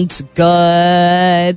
[0.00, 1.56] and good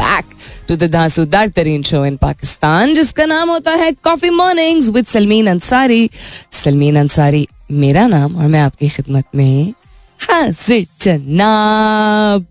[0.00, 0.35] back
[0.68, 5.46] to the धांसूदार तरीन show in Pakistan जिसका नाम होता है coffee mornings with Salmeen
[5.46, 6.08] Ansari
[6.52, 9.72] Salmeen Ansari मेरा नाम और मैं आपकी खिदमत में
[10.20, 10.86] हाजिर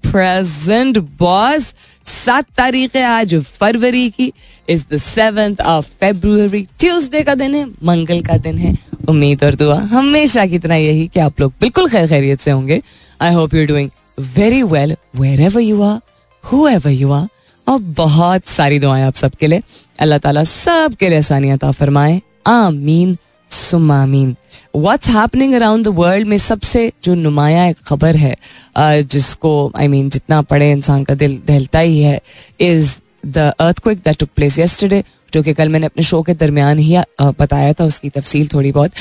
[0.07, 1.73] प्रेजेंट बॉस
[2.05, 4.31] सात तारीख है आज फरवरी की
[4.69, 8.77] is the seventh of February Tuesday का दिन है मंगल का दिन है
[9.09, 12.81] उम्मीद और दुआ हमेशा की तरह यही कि आप लोग बिल्कुल खैर खैरियत से होंगे
[13.21, 13.89] I hope you doing
[14.35, 14.95] very well
[15.41, 15.99] wherever you are
[16.67, 17.27] whoever you are
[17.67, 19.61] और बहुत सारी दुआएँ आप सबके लिए।
[19.99, 23.17] अल्लाह ताला सब के लिए आसानियत फरमाए। आमीन
[23.51, 24.35] सुमामीन
[24.75, 28.35] what's happening around the world में सबसे जो नुमाया एक खबर है
[28.77, 32.19] जिसको आई I मीन mean, जितना पढ़े इंसान का दिल दहलता ही है
[32.59, 32.95] is
[33.27, 33.51] the
[33.83, 35.03] earthquake that took place yesterday
[35.33, 38.91] जो कि कल मैंने अपने शो के दरमियान ही बताया था उसकी तफसील थोड़ी बहुत।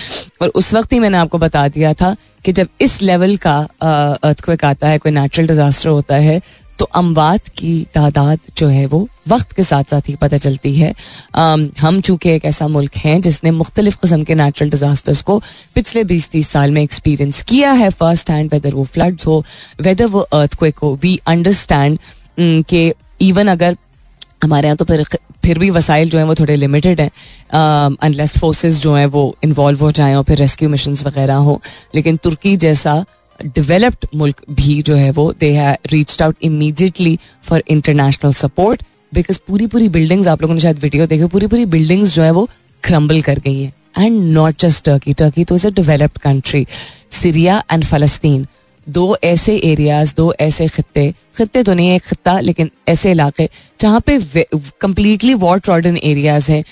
[0.42, 4.64] और उस वक्त ही मैंने आपको बता दिया था कि जब इस लेवल का अर्थक्विक
[4.64, 6.40] आता है कोई नेचुरल डिजास्टर होता है
[6.78, 10.92] तो अमवात की तादाद जो है वो वक्त के साथ साथ ही पता चलती है।
[11.34, 15.38] आम, हम चूँकि एक ऐसा मुल्क हैं जिसने मुख्तलिफ़ कस्म के नेचुरल डिजास्टर्स को
[15.74, 19.44] पिछले बीस तीस साल में एक्सपीरियंस किया है फ़र्स्ट हैंड वेदर वो फ्लड्स हो
[19.80, 21.98] वेदर वो अर्थ क्विक हो वी अंडरस्टैंड
[22.40, 23.76] के इवन अगर
[24.42, 25.04] हमारे यहाँ तो फिर
[25.44, 27.10] फिर भी वसाइल जो हैं वो थोड़े लिमिटेड हैं।
[28.02, 31.60] अनलेस फोर्सेस जो हैं वो इन्वॉल्व हो जाएँ और फिर रेस्क्यू मिशन वगैरह हो।
[31.94, 33.04] लेकिन तुर्की जैसा
[33.42, 38.82] डेवलप्ड मुल्क भी जो है वो दे है reached out immediately for international support
[39.14, 42.30] because पूरी पूरी बिल्डिंग्स आप लोगों ने शायद वीडियो देखे पूरी पूरी बिल्डिंग्स जो है
[42.30, 42.48] वो
[42.82, 46.66] क्रम्बल कर गई हैं and not just Turkey Turkey तो is a developed country
[47.10, 48.46] Syria and फलस्तीन
[48.88, 51.14] दो ऐसे एरियाज़ दो ऐसे खत्ते.
[51.38, 53.48] खत्ते तो नहीं, एक खत्ता, लेकिन ऐसे इलाके
[53.80, 54.18] जहाँ पे
[54.80, 56.64] कंप्लीटली वॉर ट्रॉडन एरियाज़ हैं.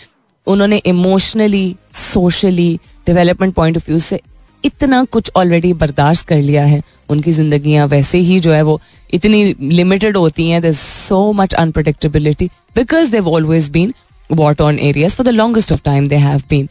[0.46, 4.20] उन्होंने emotionally socially development point of view से
[4.64, 8.80] इतना कुछ ऑलरेडी बर्दाश्त कर लिया है। उनकी जिंदगियाँ वैसे ही जो है वो
[9.14, 12.46] इतनी लिमिटेड होती हैं। There so much unpredictability
[12.76, 13.94] because they've always been
[14.30, 16.68] war on areas for the longest of time they have been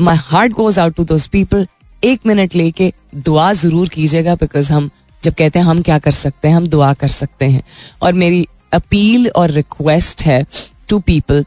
[0.00, 1.66] my heart goes out to those people
[2.02, 4.90] एक मिनट लेके दुआ ज़रूर कीजिएगा बिकॉज़ हम
[5.22, 7.62] जब कहते हैं हम क्या कर सकते हैं, हम दुआ कर सकते हैं।
[8.02, 10.44] और मेरी अपील और रिक्वेस्ट है
[10.88, 11.44] टू पीपल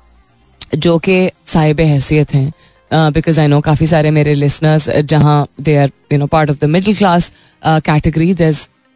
[0.75, 2.51] जो कि साहिब हैसियत हैं।
[2.93, 6.69] बिकॉज़ आई नो काफ़ी सारे मेरे लिसनर्स जहाँ they are you know part of the
[6.69, 7.31] middle class
[7.65, 8.53] category there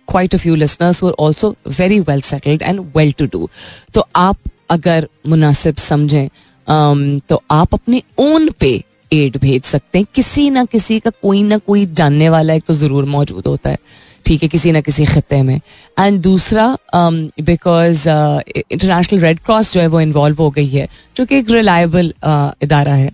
[0.08, 3.50] quite a few listeners वो also very well settled and well to do
[3.94, 4.38] तो आप
[4.72, 6.28] अगर मुनासिब समझें
[6.68, 8.70] um, तो आप अपने ओन पे
[9.14, 12.74] एड भेज सकते हैं। किसी ना किसी का कोई ना कोई जानने वाला एक तो
[12.74, 13.78] ज़रूर मौजूद होता है।
[14.26, 15.60] ठीक है किसी ना किसी खत्े में।
[16.00, 21.38] एंड दूसरा बिकॉज़ इंटरनेशनल रेड क्रॉस जो है वो इन्वॉल्व हो गई है जो कि
[21.38, 23.12] एक रिलायबल uh, इदारा है।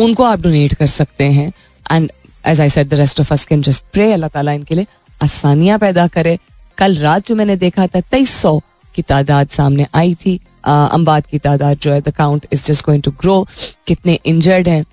[0.00, 1.52] उनको आप डोनेट कर सकते हैं।
[1.92, 2.10] And
[2.46, 4.86] as I said the rest of us can just pray अल्लाह ताला इनके लिए
[5.22, 6.38] आसानियाँ पैदा करे।
[6.78, 8.58] कल रात जो मैंने देखा था तेईस सौ
[8.94, 13.02] की तादाद सामने आई थी। अम्बाद की तादाद जो है the count is just going
[13.02, 13.46] to grow
[13.86, 14.84] कितने इंजर्ड हैं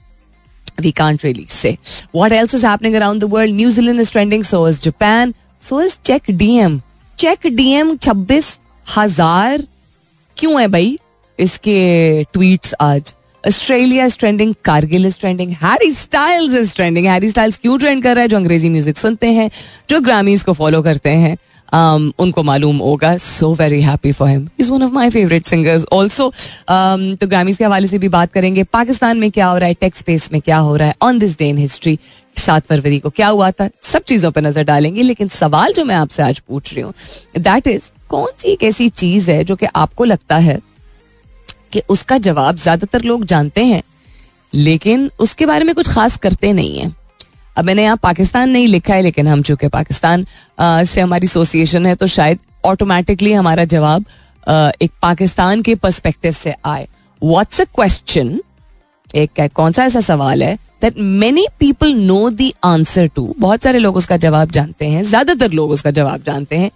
[0.97, 1.69] can't really say.
[2.11, 3.53] What else is happening around the world?
[3.59, 6.75] New Zealand is trending, so is Japan, so is Czech DM.
[7.19, 8.49] Czech DM छब्बीस
[8.85, 9.63] हज़ार
[10.37, 10.97] क्यों है भाई?
[11.39, 13.13] इसके tweets आज।
[13.43, 18.15] Australia is trending Kargil is trending Harry Styles is trending Harry Styles क्यों trend कर
[18.15, 19.49] रहा है जो अंग्रेज़ी म्यूज़िक सुनते हैं
[19.89, 21.37] जो ग्रामीज को फॉलो करते हैं
[21.73, 23.15] um, उनको मालूम होगा.
[23.17, 26.29] So very happy for him is one of my favourite singers also
[26.69, 28.63] तो ग्रामीज के हवाले से भी बात करेंगे.
[28.63, 29.73] पाकिस्तान में क्या हो रहा है?
[29.73, 30.95] टेक स्पेस में क्या हो रहा है?
[31.01, 31.97] On this day in history
[32.37, 33.69] सात फरवरी को क्या हुआ था?
[33.83, 36.93] सब चीज़ों पर नज़र डालेंगे लेकिन सवाल जो मैं आपसे आज पूछ रही हूँ
[37.39, 40.59] दैट इज़ कौन सी एक ऐसी चीज़ है जो कि आपको लगता है
[41.71, 43.81] कि उसका जवाब ज़्यादातर लोग जानते हैं
[44.53, 46.95] लेकिन उसके बारे में कुछ खास करते नहीं है।
[47.57, 50.25] अब मैंने यहाँ पाकिस्तान नहीं लिखा है लेकिन हम चूँकि पाकिस्तान
[50.59, 54.05] आ, से हमारी एसोसिएशन है तो शायद ऑटोमेटिकली हमारा जवाब
[54.47, 56.87] आ, एक पाकिस्तान के परस्पेक्टिव से आए।
[57.21, 58.39] व्हाट्स अ क्वेश्चन
[59.15, 63.79] एक कौन सा ऐसा सवाल है that many people know the answer to बहुत सारे
[63.79, 66.71] लोग उसका जवाब जानते हैं ज़्यादातर लोग उसका जवाब जानते हैं।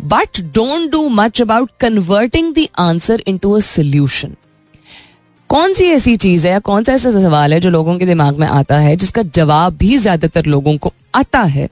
[0.00, 4.34] But don't do much about converting the answer into a solution
[5.50, 8.38] कौन सी ऐसी चीज़ है या कौन सा ऐसा सवाल है जो लोगों के दिमाग
[8.38, 11.68] में आता है, जिसका जवाब भी ज़्यादातर लोगों को आता है?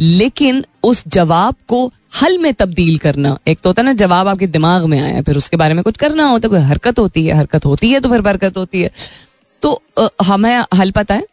[0.00, 1.86] लेकिन उस जवाब को
[2.22, 5.36] हल में तब्दील करना, एक तो होता है ना, जवाब आपके दिमाग में आया, फिर
[5.36, 8.08] उसके बारे में कुछ करना होता है, कोई हरकत होती है, हरकत होती है तो
[8.08, 8.90] फिर बरकत होती है।
[9.62, 9.82] तो
[10.24, 11.24] हमें हल पता है?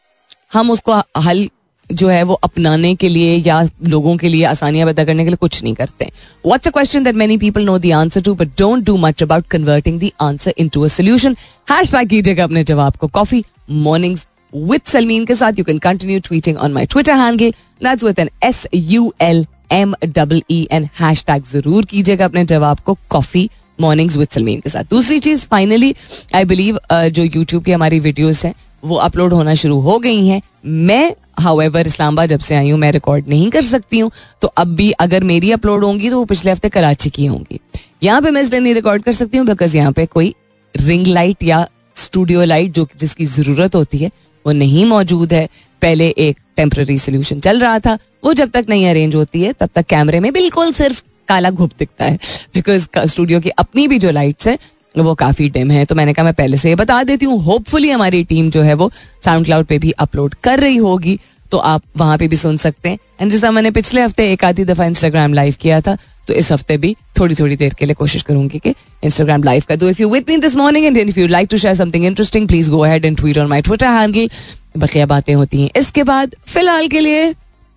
[0.54, 1.48] हम उसको हल
[1.92, 5.38] जो है वो अपनाने के लिए या लोगों के लिए आसानियाँ पैदा करने के लिए
[5.38, 6.10] कुछ नहीं करते।
[6.46, 9.48] What's a question that many people know the answer to but don't do much about
[9.52, 11.36] converting the answer into a solution
[11.72, 16.58] hashtag कीजिएगा अपने जवाब को। कॉफ़ी मॉर्निंग्स विद सलमीन के साथ। You can continue tweeting
[16.58, 17.52] on my Twitter handle
[17.84, 22.80] that's with N S U L M double E N hashtag ज़रूर कीजिएगा अपने जवाब
[22.86, 23.50] को कॉफ़ी
[23.82, 25.94] मॉर्निंग्स विद सलमीन के साथ। दूसरी चीज़ फाइनली
[26.36, 28.54] आई बिलीव जो यूट्यूब की हमारी वीडियोस हैं,
[28.84, 32.92] वो अपलोड होना शुरू हो गई हैं। मैं हाउएवर इस्लामाबाद जब से आई हूँ, मैं
[32.92, 34.12] रिकॉर्ड नहीं कर सकती हूँ।
[34.42, 37.60] तो अब भी अगर मेरी अपलोड होंगी तो वो पिछले हफ़्ते कराची की होंगी।
[38.04, 40.34] यहाँ पे मैं इसलिए नहीं रिकॉर्ड कर सकती हूँ बिकॉज़ यहाँ पे कोई
[40.76, 44.12] रिंग लाइट या स्टूडियो लाइट जो जिसकी ज़रूरत होती है,
[44.46, 45.48] वो नहीं मौजूद है।
[45.82, 49.70] पहले एक टेम्प्ररी सोल्यूशन चल रहा था। वो जब तक नहीं अरेंज होती है, तब
[49.76, 52.18] तक कैमरे में बिल्कुल सिर्फ़ काला घुप दिखता है।
[52.54, 54.58] बिकॉज़ स्टूडियो की अपनी भी जो लाइट्स है
[54.96, 57.90] वो काफ़ी डिम है तो मैंने कहा मैं पहले से ये बता देती हूँ। होपफुली
[57.90, 58.92] हमारी टीम जो है वो
[59.26, 61.20] साउंड क्लाउड पे भी अपलोड कर रही होगी
[61.52, 64.64] तो आप वहाँ पे भी सुन सकते हैं। एंड जैसा मैंने पिछले हफ़्ते एक आधी
[64.66, 65.98] दफ़ा इंस्टाग्राम लाइव किया था
[66.28, 68.74] तो इस हफ़्ते भी थोड़ी थोड़ी देर के लिए कोशिश करूँगी कि
[69.04, 71.58] इंस्टाग्राम लाइव कर दो। If you with me this morning and if you like to
[71.58, 74.30] share something interesting please go ahead and tweet on my Twitter handle
[74.78, 77.32] बकिया बातें होती हैं। इसके बाद, फ़िलहाल के लिए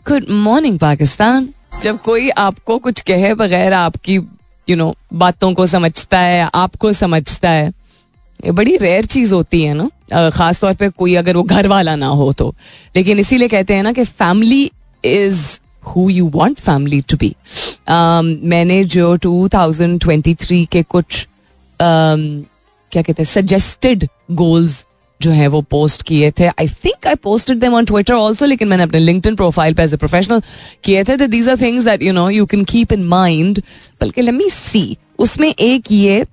[0.07, 1.49] गुड मॉर्निंग पाकिस्तान।
[1.83, 4.19] जब कोई आपको कुछ कहे बगैर आपकी
[4.69, 7.73] यू नो बातों को समझता है आपको समझता है।
[8.45, 11.97] ये बड़ी रेयर चीज़ होती है ना। खास तौर पे कोई अगर वो घर वाला
[11.97, 12.55] ना हो तो।
[12.97, 14.71] लेकिन इसीलिए कहते हैं ना कि family
[15.05, 17.35] is who you want family to be
[18.49, 21.29] मैंने जो 2023 के कुछ
[21.75, 22.45] um,
[22.93, 24.87] क्या कहते हैं सजेस्टेड गोल्स
[25.25, 26.47] जो है वो पोस्ट किए थे.
[26.47, 29.95] I think I posted them on Twitter also लेकिन मैंने अपने लिंक्डइन प्रोफ़ाइल पे एज
[29.95, 30.43] ए प्रोफेशनल
[30.85, 31.17] किए थे.
[31.27, 33.63] These are things that you know you can keep in mind
[34.01, 36.25] बल्कि मी सी उसमें एक ये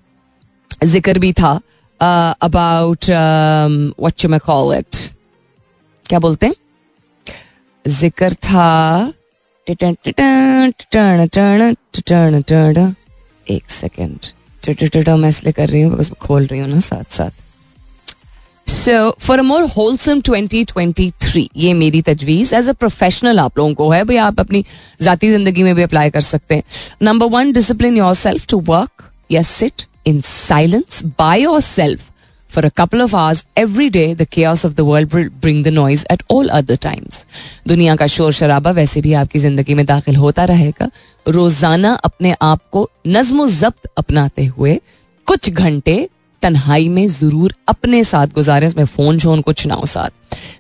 [0.83, 1.59] ज़िक्र भी था
[2.01, 4.95] about what you call it
[6.05, 6.53] क्या बोलते हैं?
[7.85, 9.13] ज़िक्र था
[13.47, 14.17] एक सेकेंड
[15.17, 17.31] मैं इसलिए कर रही हूँ खोल रही हूँ ना साथ साथ
[18.71, 23.89] so for a more wholesome 2023 ये मेरी तजवीज एज अ प्रोफेशनल आप लोगों को
[23.89, 24.63] है, भाई आप अपनी
[25.01, 26.63] जाती ज़िंदगी में भी अप्लाई कर सकते हैं।
[27.01, 32.09] Number one discipline yourself to work या sit in silence by yourself
[32.50, 34.07] for a couple of hours every day.
[34.13, 37.19] The chaos of the world will bring the noise at all other times.
[37.67, 40.89] दुनिया का शोर शराबा वैसे भी आपकी ज़िंदगी में दाखिल होता रहेगा।
[41.25, 44.79] रोज़ाना अपने आप को नज्म जब्त अपनाते हुए
[45.27, 45.95] कुछ घंटे
[46.41, 50.09] तन्हाई में ज़रूर अपने साथ गुजारे, उसमें फ़ोन शोन कुछ ना साथ।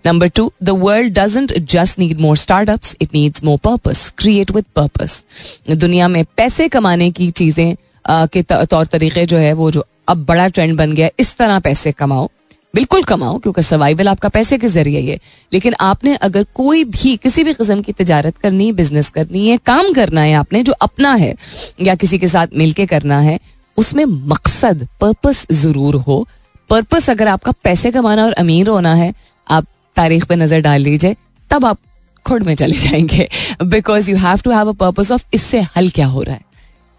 [0.05, 4.65] Number two the world doesn't just need more startups it needs more purpose create with
[4.75, 5.23] purpose
[5.71, 7.75] दुनिया में पैसे कमाने की चीज़ें
[8.05, 11.91] के तौर तरीके जो है, वो जो अब बड़ा ट्रेंड बन गया इस तरह पैसे
[11.93, 12.29] कमाओ।
[12.73, 15.17] बिल्कुल कमाओ, क्योंकि सर्वाइवल आपका पैसे के ज़रिए है
[15.51, 19.57] लेकिन आपने अगर कोई भी, किसी भी किस्म की तजारत करनी है बिज़नेस करनी है,
[19.59, 21.35] काम करना है आपने, जो अपना है,
[21.81, 23.39] या किसी के साथ मिलके करना है
[23.77, 26.25] उसमें मकसद पर्पस ज़रूर हो।
[26.69, 29.13] पर्पस अगर आपका पैसे कमाना और अमीर होना है,
[29.47, 29.65] आप
[29.95, 31.15] तारीख पे नज़र डाल लीजिए,
[31.51, 31.77] तब आप
[32.25, 33.27] खुद में चले जाएँगे।
[33.63, 36.41] Because you have to have a purpose of इससे हल क्या हो रहा है।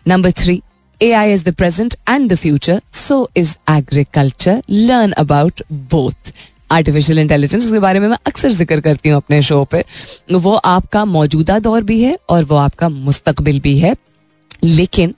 [0.06, 0.60] Number three
[1.00, 6.32] A I is the present and the future so is agriculture learn about both
[6.70, 9.84] artificial intelligence के बारे में मैं अक्सर ज़िक्र करती हूँ अपने शो पे।
[10.32, 13.94] वो आपका मौजूदा दौर भी है और वो आपका मुस्तकबिल भी है।
[14.64, 15.14] लेकिन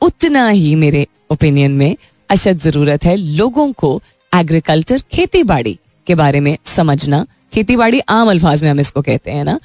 [0.00, 1.96] उतना ही मेरे ओपिनियन में
[2.30, 4.00] अशद ज़रूरत है लोगों को
[4.32, 9.30] एग्रीकल्चर खेती बाड़ी के बारे में समझना। खेती बाड़ी आम अल्फाज में हम इसको कहते
[9.30, 9.58] हैं ना।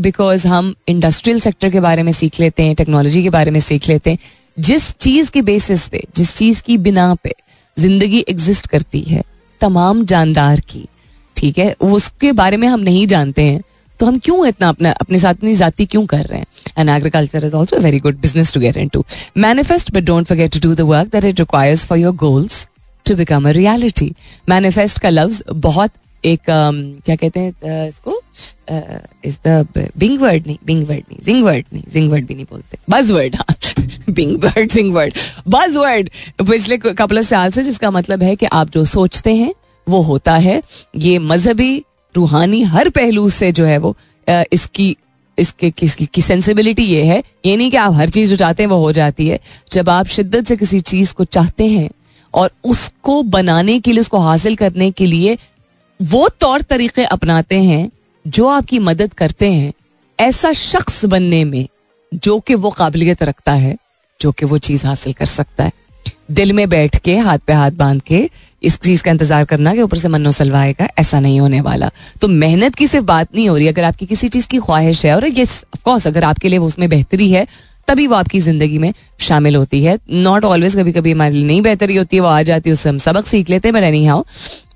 [0.00, 3.60] बिकॉज़ um, हम इंडस्ट्रियल सेक्टर के बारे में सीख लेते हैं टेक्नोलॉजी के बारे में
[3.60, 4.18] सीख लेते हैं।
[4.58, 7.34] जिस चीज़ के बेसिस पे जिस चीज़ की बिना पे
[7.76, 9.22] ज़िंदगी एग्जिस्ट करती है
[9.60, 10.86] तमाम जानदार की
[11.36, 11.72] ठीक है?
[11.72, 13.60] उसके बारे में हम नहीं जानते हैं।
[14.00, 16.46] तो हम क्यों इतना अपना अपने साथ इतनी जाति क्यों कर रहे हैं?
[16.78, 19.04] And agriculture is also very good business to get into
[19.36, 22.66] manifest but don't forget to do the work that it requires for your goals
[23.06, 24.12] to become a reality
[24.48, 25.90] manifest का लफ्ज बहुत
[26.24, 28.20] एक um, क्या कहते हैं इसको
[29.24, 32.44] इज़ द बिंग वर्ड नहीं bing word नहीं जिंग वर्ड नहीं जिंग वर्ड भी नहीं
[32.50, 32.78] बोलते.
[32.90, 35.14] बज वर्ड हाँ bing word zing word
[35.48, 36.08] buzz word
[36.40, 39.52] पिछले कपल साल से जिसका मतलब है कि आप जो सोचते हैं
[39.86, 40.62] वो होता है.
[40.96, 41.84] ये मजहबी
[42.16, 43.94] रूहानी हर पहलू से जो है वो
[44.28, 44.96] इसकी,
[45.38, 48.70] इसके, किसकी, की सेंसिबिलिटी ये है। ये नहीं कि आप हर चीज़ जो चाहते हैं,
[48.70, 49.38] वो हो जाती है।
[49.72, 51.88] जब आप शिद्दत से किसी चीज़ को चाहते हैं
[52.34, 55.36] और उसको बनाने के लिए, उसको हासिल करने के लिए
[56.00, 57.90] वो तौर तरीके अपनाते हैं,
[58.26, 59.72] जो आपकी मदद करते हैं,
[60.18, 61.66] ऐसा शख्स बनने में
[62.12, 63.76] जो कि वो काबिलियत रखता है,
[64.20, 65.72] जो कि वो चीज़ हासिल कर सकता है।
[66.28, 68.28] दिल में बैठ के, हाथ पे हाथ बाँध के,
[68.62, 71.90] इस चीज़ का इंतज़ार करना कि ऊपर से मनो सलवाएगा, ऐसा नहीं होने वाला।
[72.20, 75.14] तो मेहनत की सिर्फ़ बात नहीं हो रही, अगर आपकी किसी चीज़ की ख्वाहिश है,
[75.16, 77.46] और ये ऑफकोर्स अगर आपके लिए वो उसमें बेहतरी है,
[77.88, 81.62] तभी वो आपकी ज़िंदगी में शामिल होती है। नॉट ऑलवेज कभी कभी हमारे लिए नहीं
[81.62, 84.04] बेहतरी होती है, वो आ जाती है, उससे हम सबक सीख लेते हैं बट एनी
[84.06, 84.24] हाउ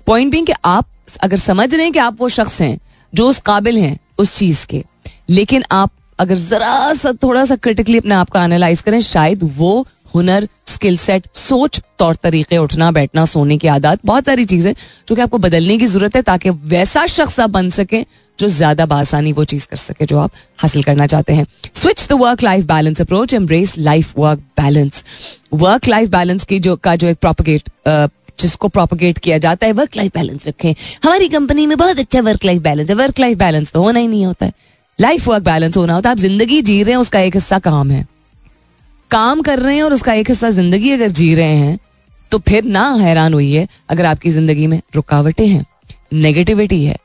[0.07, 0.87] पॉइंट भी कि आप
[1.23, 2.77] अगर समझ रहे हैं कि आप वो शख्स हैं,
[3.13, 4.83] जो उस काबिल हैं उस चीज़ के,
[5.29, 9.87] लेकिन आप अगर जरा सा, थोड़ा सा क्रिटिकली अपने आप को एनालाइज करें, शायद वो
[10.15, 14.73] हुनर स्किल सेट सोच, तौर तरीके, उठना, बैठना, सोने की आदत, बहुत सारी चीज़ें
[15.07, 18.03] जो कि आपको बदलने की ज़रूरत है ताकि वैसा शख्स आप बन सके
[18.39, 22.13] जो ज़्यादा बासानी वो चीज़ कर सके जो आप हासिल करना चाहते हैं। Switch the
[22.21, 25.03] work life balance approach embrace life work balance
[25.55, 27.69] work life balance की जो, का जो एक प्रोपोगेट
[28.39, 32.45] जिसको प्रोपोगेट किया जाता है वर्क लाइफ बैलेंस रखें। हमारी कंपनी में बहुत अच्छा वर्क
[32.45, 34.53] लाइफ बैलेंस है। वर्क लाइफ बैलेंस तो होना ही नहीं होता है।
[34.99, 37.91] लाइफ वर्क बैलेंस होना होता है। आप ज़िंदगी जी रहे हैं, उसका एक हिस्सा काम
[37.91, 38.05] है।
[39.11, 41.77] काम कर रहे हैं और उसका एक हिस्सा ज़िंदगी अगर जी रहे हैं
[42.31, 45.65] तो फिर ना हैरान हुई है अगर आपकी ज़िंदगी में रुकावटें हैं
[46.13, 46.95] नेगेटिविटी है,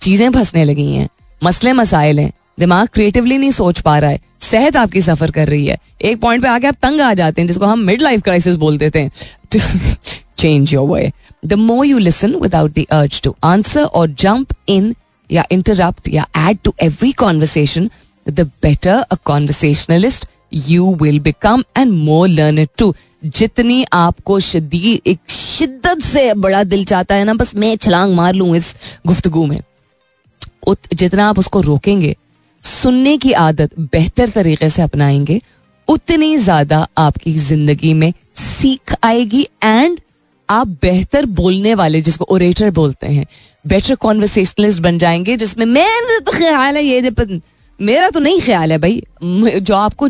[0.00, 1.08] चीज़ें फंसने लगी हैं,
[1.42, 5.66] मसले मसाइल हैं, दिमाग क्रिएटिवली नहीं सोच पा रहा है, सेहत आपकी सफ़र कर रही
[5.66, 8.54] है। एक पॉइंट पे आके आप तंग आ जाते हैं, जिसको हम मिड लाइफ क्राइसिस
[8.56, 9.10] बोल देते हैं
[10.38, 11.10] change your way
[11.46, 14.94] the more you listen without the urge to answer और जंप इन
[15.30, 17.90] या इंटरप्ट या add to every conversation
[18.26, 25.00] the better a conversationalist you will become and more learn it to जितनी आपको शदीद
[25.06, 28.76] एक शिद्दत से बड़ा दिल चाहता है ना बस मैं छलांग मार लू इस
[29.06, 29.60] गुफ्तगु में।
[30.66, 32.16] उत, जितना आप उसको रोकेंगे
[32.62, 35.40] सुनने की आदत बेहतर तरीके से अपनाएँगे
[35.88, 40.00] उतनी ज़्यादा आपकी ज़िंदगी में सीख आएगी एंड
[40.50, 43.26] आप बेहतर बोलने वाले जिसको ओरेटर बोलते हैं
[43.66, 47.10] बेटर कॉन्वर्सेशनलिस्ट बन जाएँगे जिसमें मेरा तो ख्याल है ये
[47.80, 49.02] मेरा तो नहीं ख्याल है भाई
[49.60, 50.08] जो आपको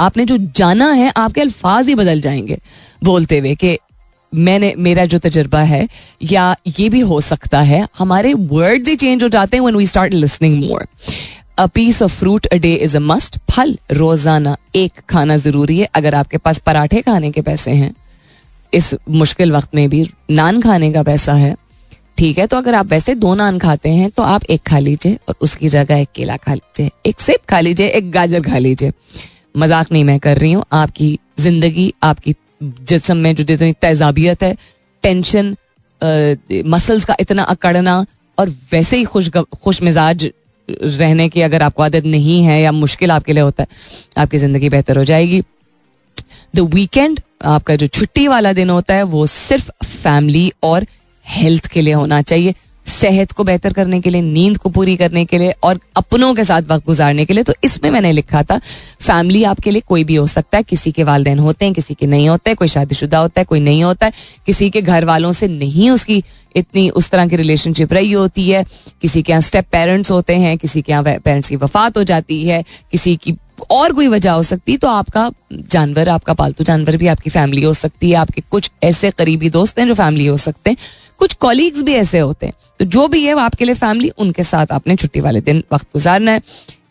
[0.00, 2.58] आपने जो जाना है, आपके अल्फाज ही बदल जाएँगे,
[3.04, 3.76] बोलते हुए कि
[4.32, 5.86] मैंने, मेरा जो तजर्बा है,
[6.22, 9.86] या ये भी हो सकता है, हमारे वर्ड्स ही चेंज हो जाते हैं when we
[9.86, 10.86] start listening more
[11.58, 15.88] a piece of fruit a day is a must फल, रोज़ाना एक खाना ज़रूरी है,
[15.94, 17.94] अगर आपके पास पराठे खाने के पैसे हैं।
[18.72, 21.54] इस मुश्किल वक्त में भी नान खाने का पैसा है।
[22.18, 25.18] ठीक है तो अगर आप वैसे दो नान खाते हैं तो आप एक खा लीजिए
[25.28, 28.92] और उसकी जगह एक केला खा लीजिए, एक सेब खा लीजिए, एक गाजर खा लीजिए।
[29.54, 34.56] मज़ाक नहीं मैं कर रही हूँ। आपकी ज़िंदगी, आपकी जिसम में जो जितनी तेजाबियत है
[35.04, 35.54] टेंशन
[36.66, 38.04] मसल्स का इतना अकड़ना
[38.38, 39.28] और वैसे ही खुश
[39.62, 40.30] खुश मिजाज
[40.68, 43.68] रहने की अगर आपको आदत नहीं है या मुश्किल आपके लिए होता है,
[44.18, 45.40] आपकी ज़िंदगी बेहतर हो जाएगी।
[46.54, 50.86] द वीकेंड आपका जो छुट्टी वाला दिन होता है, वो सिर्फ़ फैमिली और
[51.26, 52.54] हेल्थ के लिए होना चाहिए।
[52.86, 56.44] सेहत को बेहतर करने के लिए, नींद को पूरी करने के लिए और अपनों के
[56.44, 58.58] साथ वक्त गुजारने के लिए। तो इसमें मैंने लिखा था,
[59.00, 62.06] फैमिली आपके लिए कोई भी हो सकता है, किसी के वालदेन होते हैं, किसी के
[62.06, 64.12] नहीं होते हैं कोई शादीशुदा होता है, कोई नहीं होता है,
[64.46, 66.22] किसी के घर वालों से नहीं उसकी
[66.56, 68.64] इतनी उस तरह की रिलेशनशिप रही होती है,
[69.02, 72.42] किसी के यहाँ स्टेप पेरेंट्स होते हैं, किसी के यहाँ पेरेंट्स की वफात हो जाती
[72.44, 72.62] है,
[72.92, 73.36] किसी की
[73.70, 77.72] और कोई वजह हो सकती तो आपका जानवर, आपका पालतू जानवर भी आपकी फैमिली हो
[77.74, 80.76] सकती है, आपके कुछ ऐसे करीबी दोस्त हैं जो फैमिली हो सकते हैं।
[81.20, 84.42] कुछ कॉलीग्स भी ऐसे होते हैं। तो जो भी है वो आपके लिए फैमिली उनके
[84.42, 86.42] साथ आपने छुट्टी वाले दिन वक्त गुजारना है।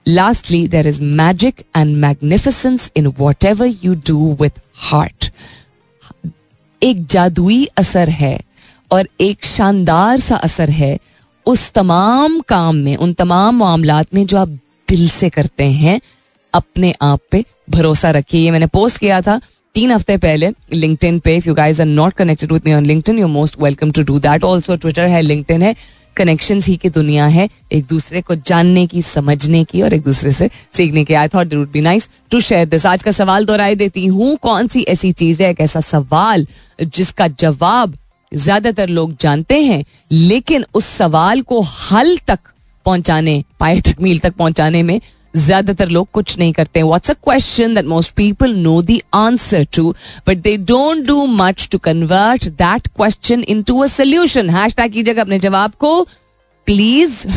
[0.08, 3.08] Lastly there is magic and magnificence in
[3.46, 5.32] whatever you do with heart
[6.82, 8.39] एक जादुई असर है
[8.92, 10.98] और एक शानदार सा असर है
[11.46, 14.48] उस तमाम काम में, उन तमाम मामला में जो आप
[14.89, 16.00] दिल से करते हैं,
[16.53, 19.39] अपने आप पे भरोसा रखिए। ये मैंने पोस्ट किया था
[19.75, 23.20] तीन हफ़्ते पहले लिंक्डइन पे if you guys are not connected with me on LinkedIn
[23.20, 25.75] you most welcome to do that also Twitter है लिंक्डइन है.
[26.15, 30.32] कनेक्शन ही की दुनिया है, एक दूसरे को जानने की, समझने की और एक दूसरे
[30.32, 31.13] से सीखने की.
[31.13, 34.68] I thought would be nice to share this आज का सवाल दोहराई देती हूँ, कौन
[34.68, 36.46] सी ऐसी चीज़ है, एक ऐसा सवाल
[36.82, 37.98] जिसका जवाब
[38.32, 42.39] ज़्यादातर लोग जानते हैं, लेकिन उस सवाल को हल तक
[42.86, 45.00] पहुँचाने, पाए तकमील तक पहुँचाने में
[45.36, 49.96] ज़्यादातर लोग कुछ नहीं करते what's a question that most people know the answer to
[50.28, 55.40] but they don't do much to convert that question into a solution hashtag कीजिएगा अपने
[55.40, 56.04] जवाब को।
[56.66, 57.28] Please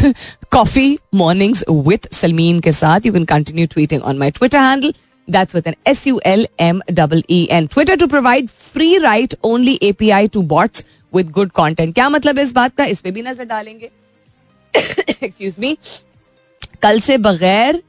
[0.51, 4.95] coffee mornings with Salmeen के साथ। You can continue tweeting on my Twitter handle
[5.29, 7.67] That's with an S U L M E E N.
[7.69, 10.85] Twitter to provide free write only API to bots
[11.17, 11.95] with good content.
[11.95, 12.85] क्या मतलब इस बात का?
[12.85, 13.91] इस पे भी नज़र डालेंगे।
[15.23, 15.79] एक्सक्यूज मी
[16.83, 17.83] कल से बगैर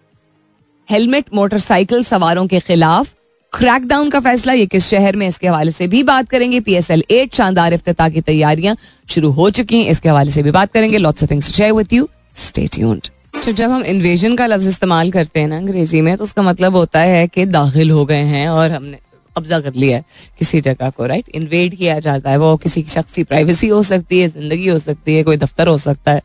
[0.87, 3.13] हेलमेट, मोटरसाइकिल सवारों के खिलाफ
[3.53, 5.27] क्रैकडाउन का फैसला। ये किस शहर में?
[5.27, 8.75] इसके हवाले से भी बात करेंगे। पीएसएल एट शानदार इफ्तिताह की तैयारियाँ
[9.09, 11.93] शुरू हो चुकी हैं। इसके हवाले से भी बात करेंगे। Lots of things share with
[11.93, 13.07] you stay tuned
[13.45, 16.75] तो जब हम इन्वेजन का लफ्ज इस्तेमाल करते हैं ना अंग्रेज़ी में तो उसका मतलब
[16.75, 18.99] होता है कि दाखिल हो गए हैं और हमने
[19.35, 20.03] कब्जा कर लिया है
[20.39, 24.19] किसी जगह को राइट इन्वेड किया जाता है। वो किसी शख्स की प्राइवेसी हो सकती
[24.19, 26.21] है, ज़िंदगी हो सकती है, कोई दफ्तर हो सकता है।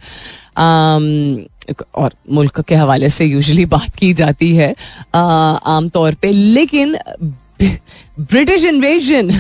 [1.94, 4.74] और मुल्क के हवाले से यूजुअली बात की जाती है
[5.14, 6.98] आमतौर पे, लेकिन
[7.62, 9.30] ब्रिटिश इन्वेजन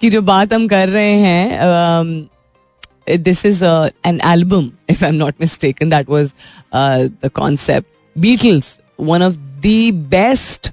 [0.00, 2.28] की जो बात हम कर रहे हैं
[3.18, 6.32] this is an album if I am not mistaken that was
[6.74, 10.72] the concept Beatles one of the best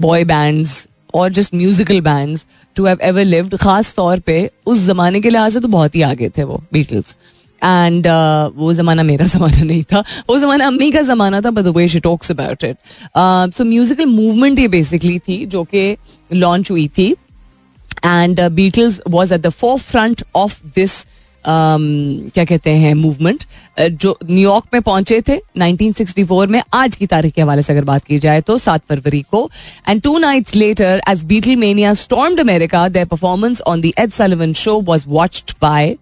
[0.00, 5.20] boy bands और just musical bands to have ever lived खास तौर पे उस जमाने
[5.20, 7.16] के लिहाज से तो बहुत ही आगे थे वो बीटल्स
[7.62, 11.64] एंड uh, वो जमाना मेरा जमाना नहीं था। वो जमाना अम्मी का जमाना था but
[11.64, 12.76] the way she talks about it
[13.54, 15.96] so musical movement ये बेसिकली थी जो कि
[16.30, 17.10] लॉन्च हुई थी।
[18.06, 19.48] And Beatles was at the
[19.78, 21.04] forefront of this
[21.44, 23.44] क्या कहते हैं मूवमेंट
[23.80, 27.84] uh, जो न्यूयॉर्क में पहुँचे थे 1964 में। आज की तारीख के हवाले से अगर
[27.84, 29.48] बात की जाए तो सात फरवरी को।
[29.88, 31.24] And two nights later as
[31.56, 35.96] Beatlemania stormed America their performance on the Ed Sullivan show was watched by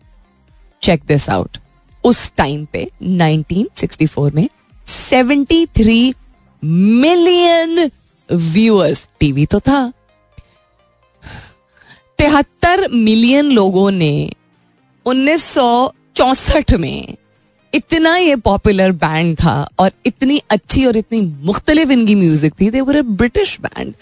[0.83, 1.59] check this out
[2.05, 4.49] उस टाइम पे 1964 में
[4.89, 6.15] 73
[6.63, 7.91] मिलियन
[8.29, 9.93] व्यूअर्स टीवी तो था।
[12.19, 14.31] तिहत्तर मिलियन लोगों ने
[15.07, 15.55] उन्नीस
[16.73, 17.17] में
[17.73, 22.81] इतना ये पॉपुलर बैंड था और इतनी अच्छी और इतनी मुख्तलिफ़ इनकी म्यूज़िक थी। They
[22.81, 23.93] were British band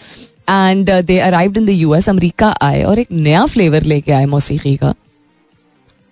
[0.50, 4.76] and they arrived in the US America आए और एक नया फ्लेवर लेके आए मौसीकी
[4.76, 4.94] का।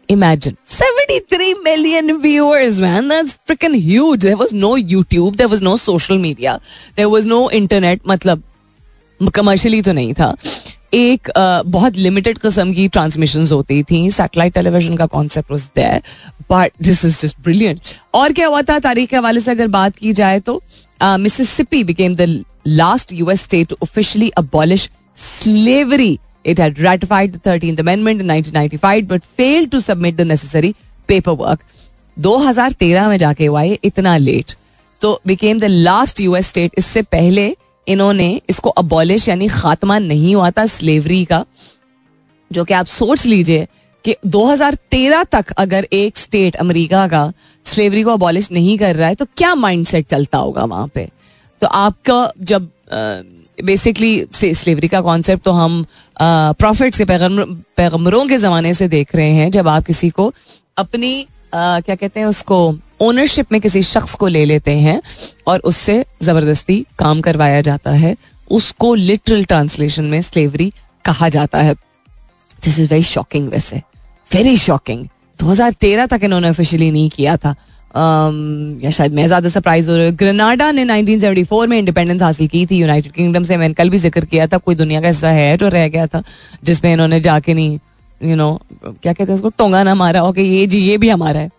[0.08, 0.56] Imagine.
[0.64, 3.08] 73 million viewers, man.
[3.08, 4.20] That's freaking huge.
[4.20, 6.60] There was no YouTube, there was no social media,
[6.96, 8.06] there was no internet.
[8.08, 8.42] मतलब
[9.34, 10.34] commercially तो नहीं था
[10.94, 11.30] एक
[11.66, 14.10] बहुत लिमिटेड किस्म की ट्रांसमिशन होती थी.
[14.10, 16.02] सैटेलाइट टेलीविज़न का concept was there
[16.50, 17.80] but this is just brilliant
[18.14, 18.78] और क्या हुआ था?
[18.78, 20.62] तारीख के हवाले से अगर बात की जाए तो
[21.02, 28.20] Mississippi became the last US state officially abolish slavery It had ratified the 13th Amendment
[28.20, 30.74] in 1995 but failed to submit the necessary
[31.08, 31.58] paperwork.
[32.16, 34.54] 2013 में जाके हुआ ये इतना लेट
[35.00, 37.56] तो became the last US state इससे पहले
[37.88, 41.44] इन्होंने इसको अबॉलिश यानी खात्मा नहीं हुआ था स्लेवरी का,
[42.52, 43.66] जो कि आप सोच लीजिए
[44.04, 47.32] कि 2013 तक अगर एक स्टेट अमेरिका का
[47.64, 51.10] स्लेवरी को अबॉलिश नहीं कर रहा है तो क्या माइंडसेट चलता होगा वहाँ पे?
[51.60, 52.70] तो आपका जब
[53.64, 55.84] बेसिकली स्लेवरी का कॉन्सेप्ट तो हम
[56.22, 60.34] प्रॉफिट्स के पैगम्बरों के ज़माने से देख रहे हैं जब आप किसी को
[60.76, 65.02] अपनी आ, क्या कहते हैं उसको ओनरशिप में किसी शख्स को ले लेते हैं
[65.46, 68.16] और उससे ज़बरदस्ती काम करवाया जाता है
[68.50, 70.72] उसको लिटरल ट्रांसलेशन में स्लेवरी
[71.04, 71.74] कहा जाता है।
[72.64, 73.76] दिस इज़ वेरी शॉकिंग वैसे।
[74.30, 75.06] वेरी शॉकिंग
[75.38, 77.54] 2013 तक इन्होंने ऑफिशियली नहीं किया था।
[77.94, 82.64] या शायद मैं ज़्यादा सरप्राइज़ हो रही हूँ। ग्रेनाडा ने 1974 में इंडिपेंडेंस हासिल की
[82.66, 85.56] थी। यूनाइटेड किंगडम से मैंने कल भी ज़िक्र किया था, कोई दुनिया का हिस्सा है
[85.56, 86.22] जो रह गया था,
[86.64, 87.78] जिसमें इन्होंने जाके नहीं
[88.20, 91.40] यू नो क्या कहते हैं उसको, टोंगा ना मारा ओके ये जी, ये भी हमारा
[91.40, 91.50] है।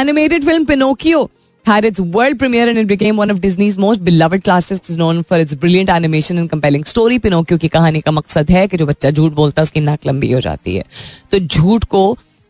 [0.00, 1.30] Animated film Pinocchio
[1.66, 5.36] had its world premiere and it became one of Disney's most beloved classics known for
[5.44, 7.18] its brilliant animation and compelling story.
[7.18, 10.30] Pinocchio की कहानी का मकसद है कि जो बच्चा झूठ बोलता है, उसकी नाक लंबी
[10.32, 10.84] हो जाती है।
[11.32, 12.02] तो झूठ को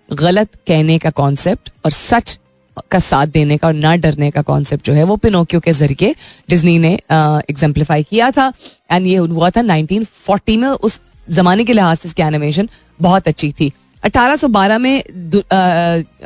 [0.09, 2.39] गलत कहने का कॉन्सेप्ट और सच
[2.91, 6.15] का साथ देने का और ना डरने का कॉन्सेप्ट जो है वो पिनोकियो के ज़रिए
[6.51, 8.53] डिज्नी ने एग्जाम्पलीफाई किया था।
[8.93, 12.69] एंड ये हुआ था 1940 में उस जमाने के लिहाज से इसकी एनिमेशन
[13.01, 15.03] बहुत अच्छी थी। 1812 में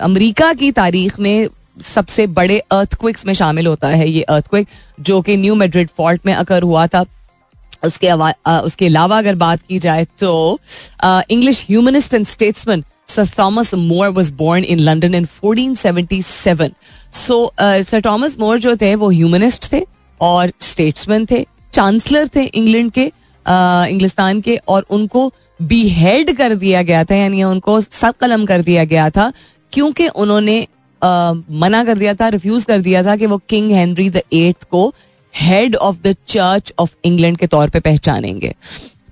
[0.00, 1.48] अमेरिका की तारीख में
[1.84, 4.68] सबसे बड़े अर्थक्विक्स में शामिल होता है ये अर्थक्विक
[5.00, 7.04] जो कि न्यू मेड्रिड फॉल्ट में अकर हुआ था।
[7.84, 10.58] उसके आ, उसके अलावा अगर बात की जाए तो
[11.04, 16.74] English humanist and statesman Sir Thomas More was born in London in 1477.
[17.10, 19.84] So uh, Sir Thomas More जो थे वो ह्यूमनिस्ट थे
[20.20, 21.44] और स्टेट्समैन थे
[21.74, 23.10] चांसलर थे इंग्लैंड के
[23.92, 28.62] इंग्लिस्तान के और उनको बी हेड कर दिया गया था यानी उनको सब कलम कर
[28.62, 29.32] दिया गया था
[29.72, 30.60] क्योंकि उन्होंने
[31.02, 34.64] uh, मना कर दिया था रिफ्यूज कर दिया था कि वो किंग हेनरी द एट
[34.70, 34.92] को
[35.34, 38.54] head of the Church of England के तौर पे पहचानेंगे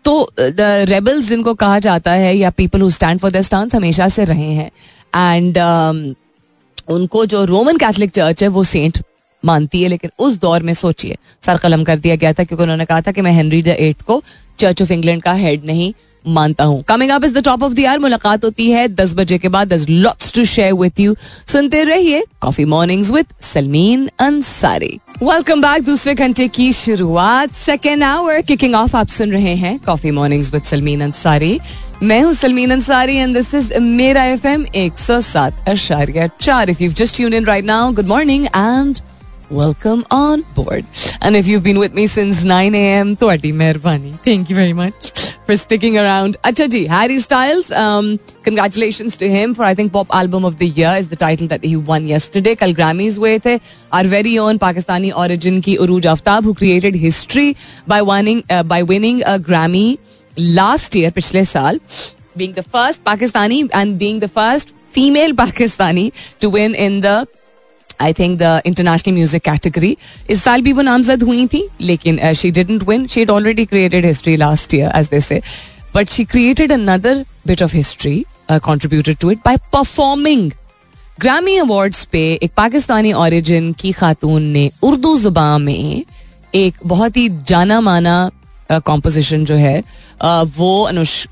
[0.06, 4.08] तो द रेबल्स जिनको कहा जाता है या people who stand for the stance हमेशा
[4.08, 4.70] से रहे हैं।
[5.34, 6.14] एंड um,
[6.88, 8.98] उनको जो रोमन कैथलिक चर्च है वो सेंट
[9.44, 11.16] मानती है लेकिन उस दौर में सोचिए।
[11.46, 14.02] सर कलम कर दिया गया था क्योंकि उन्होंने कहा था कि मैं हेनरी द एट
[14.02, 14.22] को
[14.58, 15.92] चर्च ऑफ़ इंग्लैंड का हेड नहीं
[16.28, 19.38] मानता हूँ। Coming up is the top of the year मुलाकात होती है दस बजे
[19.38, 21.16] के बाद। Lots to share with you
[21.48, 28.40] सुनते रहिए coffee mornings with Salmeen Ansari welcome back दूसरे घंटे की शुरुआत। सेकेंड आवर
[28.42, 31.58] किकिंग ऑफ़ आप सुन रहे हैं coffee mornings with Salmeen Ansari
[32.02, 36.70] मैं हूँ Salmeen Ansari and this is मेरा एफ़ एम एक सौ सात अशारिया चार।
[36.70, 38.98] If you just tune in right now good morning and
[39.51, 40.85] welcome on board.
[41.21, 44.17] And if you've been with me since 9 a.m., Tuati Mehrvani.
[44.19, 45.11] Thank you very much
[45.45, 46.37] for sticking around.
[46.43, 50.67] Acha ji, Harry Styles, um, congratulations to him for I think Pop Album of the
[50.67, 52.55] Year is the title that he won yesterday.
[52.55, 53.59] Kal Grammys हुए थे.
[53.91, 58.83] Our very own Pakistani origin ki Uruj Aftab who created history by winning uh, by
[58.83, 59.99] winning a Grammy
[60.37, 61.79] last year, पिछले साल,
[62.37, 67.27] being the first Pakistani and being the first female Pakistani to win in the
[68.00, 69.96] I think the international music category
[70.30, 74.36] इस साल भी वो नामजद हुई थी लेकिन she didn't win she already created history
[74.36, 75.40] last year as they say
[75.94, 80.50] but she created another bit of history contributed to it by performing
[81.20, 86.04] Grammy awards पे एक पाकिस्तानी ओरिजिन की खातून ने उर्दू जुबा में
[86.54, 88.18] एक बहुत ही जाना माना
[88.70, 91.26] कॉम्पोजिशन uh, जो है uh, वो अनुष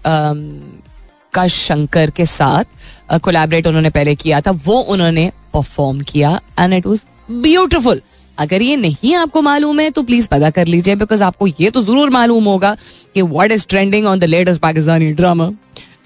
[1.35, 6.87] का शंकर के साथ कोलैबोरेट उन्होंने पहले किया था, वो उन्होंने परफॉर्म किया एंड इट
[6.87, 8.01] वॉज़ ब्यूटिफुल
[8.39, 11.83] अगर ये नहीं आपको मालूम है तो प्लीज़ पता कर लीजिए बिकॉज़ आपको ये तो
[11.83, 12.77] ज़रूर मालूम होगा
[13.15, 15.51] कि what is trending on the latest Pakistani drama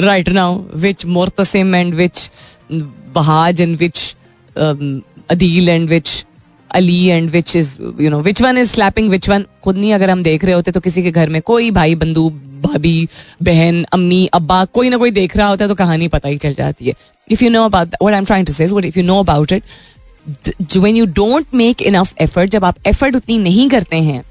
[0.01, 2.31] right now which Mortasim and which
[3.15, 4.01] Bahaj and which
[4.57, 6.25] Adeel and which
[6.71, 10.11] Ali and which is you know which one is slapping which one खुद नहीं, अगर
[10.11, 12.29] हम देख रहे होते तो किसी के घर में कोई भाई बंधु
[12.61, 13.09] भाभी,
[13.43, 16.55] बहन, अम्मी, अब्बा, कोई ना कोई देख रहा होता है तो कहानी पता ही चल
[16.55, 16.95] जाती है।
[17.29, 19.53] If you know about what I am trying to say what if you know about
[19.53, 24.23] it when you don't make enough effort जब आप एफर्ट उतनी नहीं करते हैं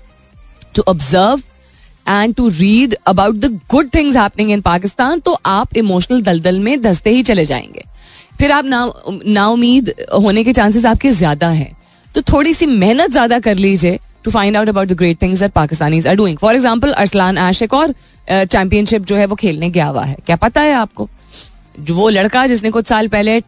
[0.75, 1.41] to observe
[2.07, 6.81] and to read about the good things happening in Pakistan तो आप emotional दलदल में
[6.81, 7.83] धसते ही चले जाएँगे।
[8.39, 11.75] फिर आप ना नाउमीद होने के चांसेस आपके ज़्यादा हैं।
[12.15, 15.51] तो थोड़ी सी मेहनत ज़्यादा कर लीजिए to find out about the great things that
[15.51, 17.93] Pakistanis are doing for example Arsalan Ashiq और
[18.29, 21.09] चैंपियनशिप जो है वो खेलने गया हुआ है। क्या पता है आपको?
[21.79, 23.41] जो वो लड़का जिसने कुछ साल पहले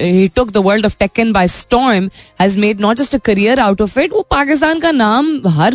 [0.00, 2.06] he took the world of Tekken by storm,
[2.40, 5.74] has made not just a career out of it, वो पाकिस्तान का नाम हर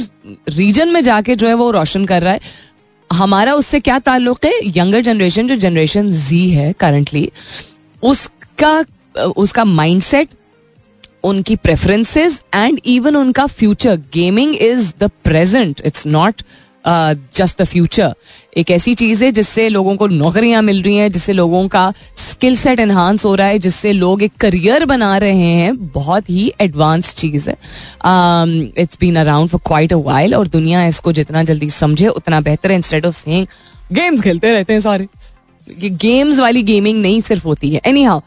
[0.49, 2.39] रीजन में जाके जो है वो रोशन कर रहा है।
[3.09, 4.53] हमारा उससे क्या ताल्लुक है?
[4.77, 7.29] यंगर जनरेशन जो जनरेशन जी है करंटली
[8.03, 8.83] उसका
[9.37, 10.29] उसका माइंडसेट
[11.23, 16.41] उनकी प्रेफरेंसेस एंड इवन उनका future gaming is the present it's not
[17.35, 18.13] just the future
[18.57, 22.55] एक ऐसी चीज़ है जिससे लोगों को नौकरियाँ मिल रही हैं, जिससे लोगों का स्किल
[22.57, 27.13] सेट एनहांस हो रहा है, जिससे लोग एक करियर बना रहे हैं। बहुत ही एडवांस
[27.15, 27.55] चीज़ है।
[28.77, 32.71] It's been around for quite a while और दुनिया इसको जितना जल्दी समझे, उतना बेहतर
[32.71, 33.47] है। इंस्टेड ऑफ़ सेइंग
[33.91, 35.07] गेम्स खेलते रहते हैं सारे।
[35.81, 37.81] गेम्स वाली गेमिंग नहीं सिर्फ़ होती है.
[38.03, 38.19] Anyhow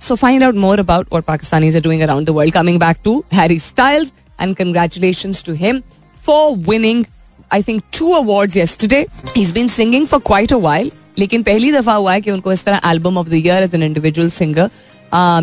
[0.00, 3.58] so find out more about what Pakistani doing around the world coming back to Harry
[3.60, 5.80] Styles and congratulation to him
[6.24, 7.04] for winning
[7.52, 11.94] I think two award yesterday he been singing for quite a while लेकिन पहली दफ़ा
[11.94, 14.70] हुआ है कि उनको इस तरह album of the year as an individual singer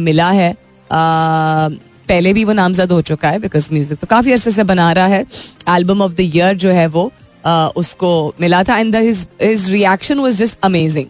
[0.01, 0.53] मिला है.
[0.53, 1.73] Uh,
[2.08, 5.08] पहले भी वो नामजद हो चुका है बिकॉज़ म्यूज़िक तो काफ़ी अरसे से बना रहा
[5.08, 5.25] है.
[5.69, 7.03] एल्बम ऑफ़ द ईयर जो है वो
[7.43, 11.08] uh, उसको मिला था and his reaction was just amazing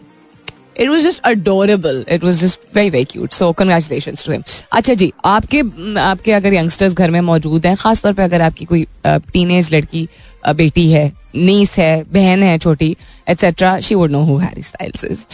[0.80, 4.94] it was just adorable it was just very very cute so congratulation to him अच्छा
[4.94, 5.62] जी, आपके
[6.00, 10.08] आपके अगर यंगस्टर्स घर में मौजूद हैं, खासतौर पर अगर आपकी कोई टीनेज लड़की
[10.46, 12.96] बेटी है नीस है, बहन है, छोटी
[13.28, 15.24] etcetera she would know who Harry Styles is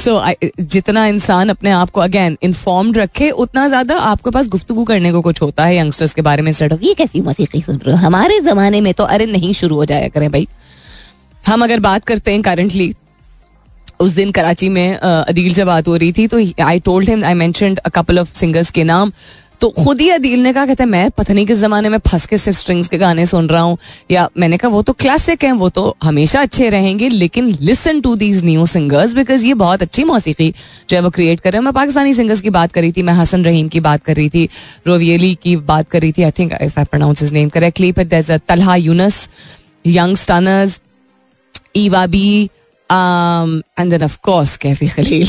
[0.00, 0.20] so
[0.62, 5.20] जितना इंसान अपने आप को अगेन इन्फॉर्म्ड रखे, उतना ज़्यादा आपके पास गुफ्तगु करने को
[5.20, 8.00] कुछ होता है यंगस्टर्स के बारे में स्टार्ट ये कैसी मसीकी सुन रहे हो?
[8.00, 10.48] हमारे जमाने में तो अरे नहीं शुरू हो जाया करें भाई।
[11.44, 12.92] हम अगर बात करते हैं करंटली
[14.04, 17.74] उस दिन कराची में अदील से बात हो रही थी तो I told him I
[17.74, 19.12] a couple of singers के नाम।
[19.60, 22.38] तो खुद ही अदील ने कहा, कहते मैं पता नहीं किस जमाने में फंस के
[22.38, 23.76] सिर्फ़ स्ट्रिंग्स के गाने सुन रहा हूँ।
[24.10, 28.14] या मैंने कहा, वो तो क्लासिक हैं, वो तो हमेशा अच्छे रहेंगे, लेकिन listen to
[28.16, 30.50] these new singers because ये बहुत अच्छी मौसीकी
[30.90, 33.02] जो है वो क्रिएट कर रहे हैं। मैं पाकिस्तानी सिंगर्स की बात कर रही थी,
[33.02, 34.48] मैं हसन रहीम की बात कर रही थी,
[34.86, 38.14] रोवियली की बात कर रही थी I think if I pronounce his name correctly but
[38.48, 39.28] Talha Younus
[39.86, 40.80] young stunners
[41.76, 42.50] Eva B
[42.94, 45.28] Um, and then of course Kaifi Khalil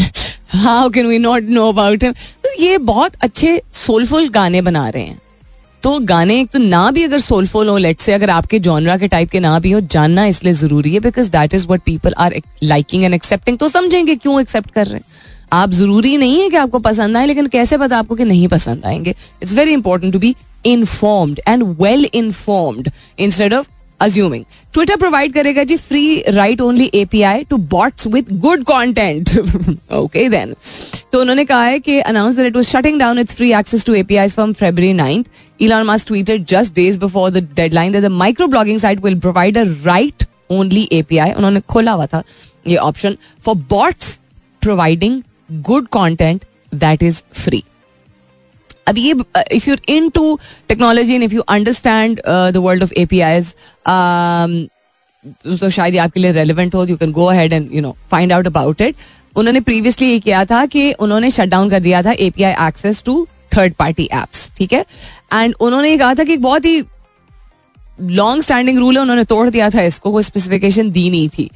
[0.53, 2.13] how can we not know about him
[2.59, 5.21] ये बहुत अच्छे सोलफुल गाने बना रहे हैं।
[5.83, 9.07] तो गाने एक तो ना भी अगर सोलफुल हो लेट से अगर आपके जॉनरा के
[9.07, 12.35] टाइप के ना भी हो जानना इसलिए ज़रूरी है because that is what people are
[12.63, 15.05] liking and accepting तो समझेंगे क्यों एक्सेप्ट कर रहे हैं?
[15.53, 18.85] आप ज़रूरी नहीं है कि आपको पसंद आए लेकिन कैसे पता आपको कि नहीं पसंद
[18.85, 19.15] आएँगे?
[19.43, 23.67] It's very important to be informed and well informed instead of
[24.01, 29.29] assuming Twitter provide करेगा जी free right only API to bots with good content
[29.93, 30.53] okay then
[31.11, 33.93] तो उन्होंने कहा है कि announce that it was shutting down its free access to
[33.95, 38.79] API from February 9th Elon Musk tweeted just days before the deadline that the microblogging
[38.79, 42.23] site will provide a write only API उन्होंने खोला हुआ था
[42.67, 44.19] ये option for bots
[44.61, 45.21] providing
[45.63, 47.63] good content that is free
[48.87, 49.13] अब ये
[49.51, 49.75] if you
[50.09, 53.53] into technology if you understand the world of APIs
[55.59, 58.47] तो शायद आपके लिए रेलिवेंट हो you can go ahead and you know find out
[58.47, 58.95] about it
[59.35, 63.25] उन्होंने previously ये किया था कि उन्होंने शट डाउन कर दिया था API access to
[63.57, 64.85] third party apps ठीक है?
[65.33, 66.83] एंड उन्होंने ये कहा था कि बहुत ही
[68.01, 71.49] लॉन्ग स्टैंडिंग रूल है, उन्होंने तोड़ दिया था इसको, कोई स्पेसिफिकेशन दी नहीं थी।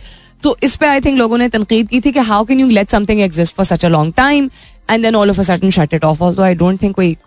[0.43, 2.89] तो इस पे आई थिंक लोगों ने तनकीद की थी कि how can you let
[2.89, 4.49] something exist for such a long time
[4.89, 7.17] and then all of a sudden shut it off also I don't think कोई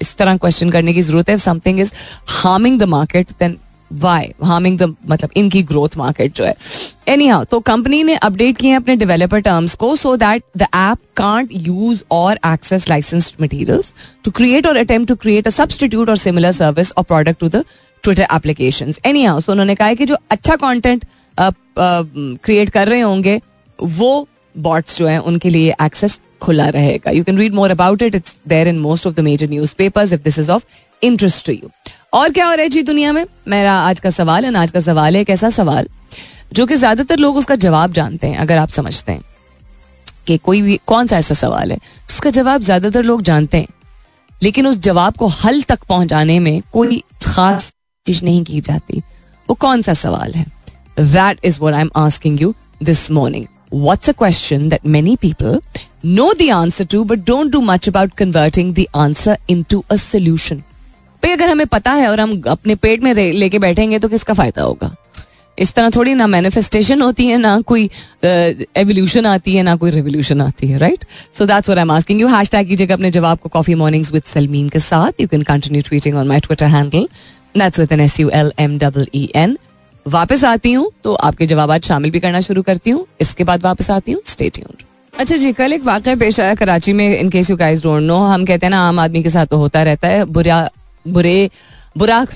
[0.00, 1.92] इस तरह क्वेश्चन करने की ज़रूरत है। Something is
[2.28, 3.56] harming the market then
[3.90, 6.54] why harming the मतलब इनकी growth market जो है।
[7.08, 10.62] एनी हाउ तो कंपनी ने अपडेट किए हैं अपने डेवलपर टर्म्स को so that the
[10.62, 16.08] app can't use or access licensed materials to create or attempt to create a substitute
[16.08, 17.64] or similar service or product to the
[18.04, 18.92] Twitter application
[19.24, 21.04] anyhow so उन्होंने कहा कि जो अच्छा content
[21.38, 23.40] create कर रहे होंगे,
[23.78, 28.14] वो bots जो है, उनके लिए एक्सेस खुला रहेगा। You can read more about it
[28.14, 30.64] it's there in most of the major newspapers if this is of
[31.02, 31.70] interest to you
[32.14, 33.24] और क्या हो रहा है जी दुनिया में?
[33.48, 35.88] मेरा आज का सवाल है, आज का सवाल है, एक ऐसा सवाल,
[36.52, 39.22] जो कि ज़्यादातर लोग उसका जवाब जानते हैं, अगर आप समझते हैं
[40.26, 41.76] कि कोई भी, कौन सा ऐसा सवाल है,
[42.08, 43.68] जिसका जवाब ज़्यादातर लोग जानते हैं,
[44.42, 49.02] लेकिन उस जवाब को हल तक पहुँचाने में कोई खास कोशिश नहीं की जाती।
[49.48, 50.46] वो कौन सा सवाल है?
[51.00, 55.54] That is what I am asking you this morning What's a question that many people
[56.16, 60.60] know the answer to, but don't do much about converting the answer into a solution?
[61.22, 64.94] अगर हमें पता है और हम अपने पेट में लेके बैठेंगे तो किसका फ़ायदा होगा?
[65.58, 67.88] इस तरह थोड़ी ना मैनिफेस्टेशन होती है, ना कोई
[68.24, 71.04] एवोल्यूशन आती है, ना कोई रेवोल्यूशन आती है right
[71.38, 74.22] so that's what I am asking you hashtag कीजिएगा अपने जवाब को कॉफ़ी मॉर्निंग्स विद
[74.34, 75.20] सलमीन के साथ.
[75.20, 77.08] You can continue tweeting on my Twitter handle
[77.58, 79.58] that's with N S U L M double N
[80.06, 83.90] वापस आती हूँ तो आपके जवाब शामिल भी करना शुरू करती हूँ। इसके बाद वापस
[83.90, 84.82] आती हूँ। स्टे ट्यून्ड
[85.14, 88.16] अच्छा जी, कल एक वाक़ पेश आया कराची में in case you guys don't know
[88.18, 90.68] हम कहते हैं ना, आम आदमी के साथ तो होता रहता है। बुरा,
[91.06, 91.50] बुरे,
[91.98, 92.26] बुरा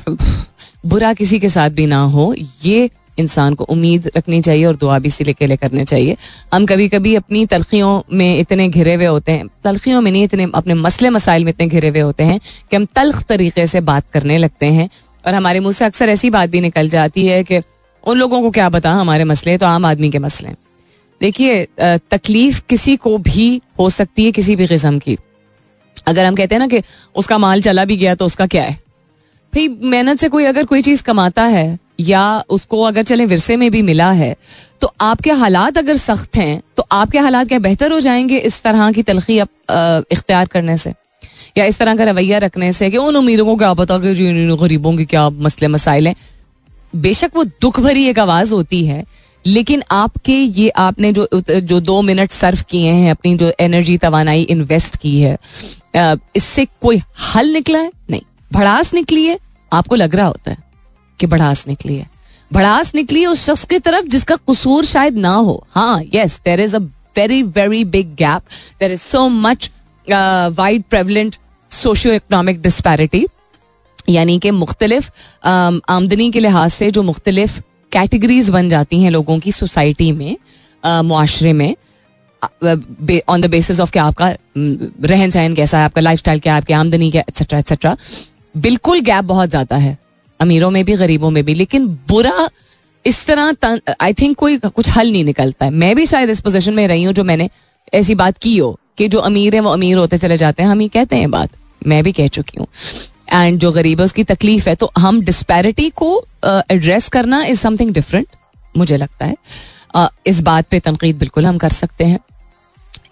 [0.87, 4.99] बुरा किसी के साथ भी ना हो। ये इंसान को उम्मीद रखनी चाहिए और दुआ
[4.99, 6.17] भी इसीलिए के लिए करने चाहिए।
[6.55, 10.47] हम कभी कभी अपनी तलखियों में इतने घिरे हुए होते हैं। तलखियों में नहीं, इतने
[10.55, 12.39] अपने मसले मसाइल में इतने घिरे हुए होते हैं
[12.71, 14.89] कि हम तलख तरीके से बात करने लगते हैं।
[15.27, 17.61] और हमारे मुँह से अक्सर ऐसी बात भी निकल जाती है कि
[18.05, 20.49] उन लोगों को क्या पता हमारे मसले तो आम आदमी के मसले
[21.21, 25.17] देखिए तकलीफ़ किसी को भी हो सकती है किसी भी किस्म की।
[26.07, 26.81] अगर हम कहते हैं ना कि
[27.17, 28.75] उसका माल चला भी गया तो उसका क्या है?
[29.53, 33.71] भाई, मेहनत से कोई अगर कोई चीज़ कमाता है या उसको अगर चले विरसे में
[33.71, 34.37] भी मिला है
[34.81, 38.93] तो आपके हालात अगर सख्त हैं तो आपके हालात क्या बेहतर हो जाएँगे इस तरह
[38.93, 39.39] की तलखी
[40.13, 40.95] इख्तियार करने से?
[41.59, 44.97] या इस तरह का रवैया रखने से कि उन उम्मीदों को क्या पता कि गरीबों
[44.97, 46.15] के क्या मसले मसाइल हैं।
[46.97, 49.05] बेशक वो दुख भरी एक आवाज़ होती है,
[49.45, 54.43] लेकिन आपके ये आपने जो जो दो मिनट सर्व किए हैं, अपनी जो एनर्जी तवानाई
[54.45, 55.37] इन्वेस्ट की है
[56.37, 57.91] इससे कोई हल निकला है?
[58.11, 59.39] नहीं। भड़ास निकली है?
[59.73, 60.59] आपको लग रहा होता है
[61.19, 62.07] कि भड़ास निकली है।
[62.51, 66.61] भड़ास निकली है उस शख्स की तरफ़ जिसका कसूर शायद ना हो। हाँ yes there
[66.61, 66.79] is a
[67.17, 68.43] very very big gap
[68.81, 69.71] there is so much
[70.07, 71.37] wide prevalent
[71.71, 73.27] socio economic disparity
[74.09, 75.11] यानी कि मुख्तलिफ़
[75.45, 77.61] आमदनी के लिहाज से जो मुख्तलिफ़
[77.93, 80.37] कैटेगरीज बन जाती हैं लोगों की सोसाइटी में
[81.05, 81.75] मुआरे में
[83.29, 86.61] ऑन द बेसिस ऑफ़ क्या आपका रहन सहन कैसा है, आपका लाइफ स्टाइल क्या है,
[86.61, 87.97] आपकी आमदनी क्या एक्सेट्रा एक्सेट्रा
[88.57, 89.97] बिल्कुल गैप बहुत ज़्यादा है।
[90.41, 92.49] अमीरों में भी, गरीबों में भी, लेकिन बुरा
[93.05, 96.75] इस तरह आई थिंक कोई कुछ हल नहीं निकलता है। मैं भी शायद इस पोजिशन
[96.75, 97.49] में रही हूँ जो मैंने
[97.95, 100.83] ऐसी बात की हो कि जो अमीर है, वो अमीर होते चले जाते हैं, हम
[100.83, 101.51] ये कहते हैं बात।
[101.87, 102.67] मैं भी कह चुकी हूँ।
[103.33, 107.59] एंड जो गरीब है उसकी तकलीफ़ है तो हम डिस्पैरिटी को एड्रेस uh, करना इज़
[107.59, 108.27] समथिंग डिफरेंट
[108.77, 109.37] मुझे लगता है।
[109.97, 112.21] uh, इस बात पे तनकीद बिल्कुल हम कर सकते हैं।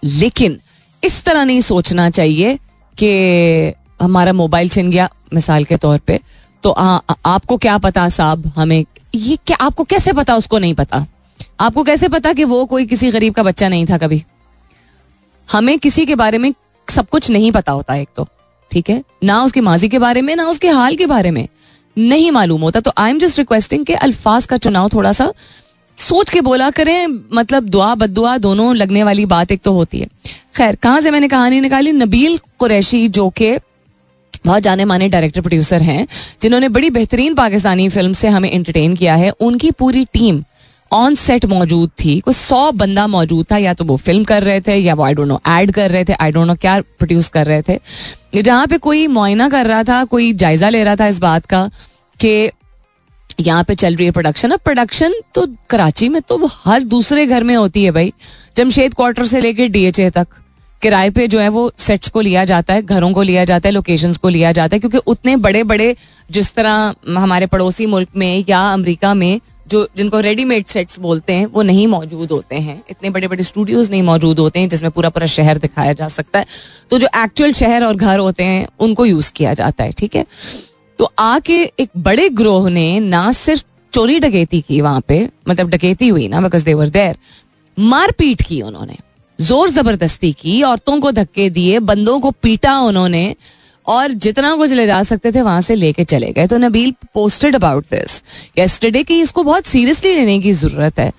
[0.03, 0.59] लेकिन
[1.03, 2.57] इस तरह नहीं सोचना चाहिए
[2.97, 6.19] कि हमारा मोबाइल छिन गया मिसाल के तौर पे।
[6.63, 11.05] तो आ, आपको क्या पता साहब हमें ये क्या आपको कैसे पता उसको नहीं पता?
[11.59, 14.23] आपको कैसे पता कि वो कोई किसी गरीब का बच्चा नहीं था कभी?
[15.51, 16.53] हमें किसी के बारे में
[16.89, 18.27] सब कुछ नहीं पता होता एक तो।
[18.71, 19.03] ठीक है?
[19.23, 21.47] ना उसकी माजी के बारे में, ना उसके हाल के बारे में।
[21.97, 25.31] नहीं मालूम होता तो आई एम जस्ट रिक्वेस्टिंग के अल्फाज का चुनाव थोड़ा सा
[25.97, 30.07] सोच के बोला करें मतलब दुआ बदुआ दोनों लगने वाली बात एक तो होती है।
[30.55, 31.91] खैर, कहाँ से मैंने कहानी निकाली?
[31.91, 33.57] नबील कुरैशी, जो के
[34.45, 36.07] बहुत जाने माने डायरेक्टर प्रोड्यूसर हैं,
[36.41, 40.43] जिन्होंने बड़ी बेहतरीन पाकिस्तानी फ़िल्म से हमें एंटरटेन किया है, उनकी पूरी टीम
[40.91, 44.61] ऑन सेट मौजूद थी, कोई सौ बंदा मौजूद था, या तो वो फ़िल्म कर रहे
[44.61, 47.29] थे, या वो आई डोंट नो ऐड कर रहे थे आई डोंट नो क्या प्रोड्यूस
[47.29, 47.79] कर रहे थे।
[48.35, 51.69] जहाँ पे कोई मुआयना कर रहा था, कोई जायजा ले रहा था इस बात का
[52.19, 52.49] कि
[53.39, 57.43] यहाँ पे चल रही है प्रोडक्शन अब प्रोडक्शन तो कराची में तो हर दूसरे घर
[57.43, 58.13] में होती है भाई।
[58.57, 60.27] जमशेद क्वार्टर से लेके डीएचए तक
[60.81, 63.73] किराए पे जो है वो सेट्स को लिया जाता है, घरों को लिया जाता है
[63.73, 65.95] लोकेशंस को लिया जाता है, क्योंकि उतने बड़े बड़े
[66.29, 71.45] जिस तरह हमारे पड़ोसी मुल्क में या अमेरिका में जो जिनको रेडीमेड सेट्स बोलते हैं,
[71.45, 75.09] वो नहीं मौजूद होते हैं। इतने बड़े बड़े स्टूडियोज नहीं मौजूद होते हैं, जिसमें पूरा
[75.09, 76.45] पूरा शहर दिखाया जा सकता है।
[76.89, 80.25] तो जो एक्चुअल शहर और घर होते हैं, उनको यूज़ किया जाता है, ठीक है?
[80.99, 86.07] तो आके एक बड़े ग्रोह ने ना सिर्फ़ चोरी डकैती की वहाँ पे मतलब डकैती
[86.07, 87.17] हुई ना बिकॉज़ देवर देर
[87.77, 88.97] मारपीट की उन्होंने।
[89.39, 93.35] ज़ोर ज़बरदस्ती की, औरतों को धक्के दिए, बंदों को पीटा उन्होंने
[93.87, 97.55] और जितना कुछ ले जा सकते थे, वहाँ से लेके चले गए। तो Nabeel posted
[97.55, 98.21] about this
[98.57, 101.11] yesterday की इसको बहुत सीरियसली लेने की ज़रूरत है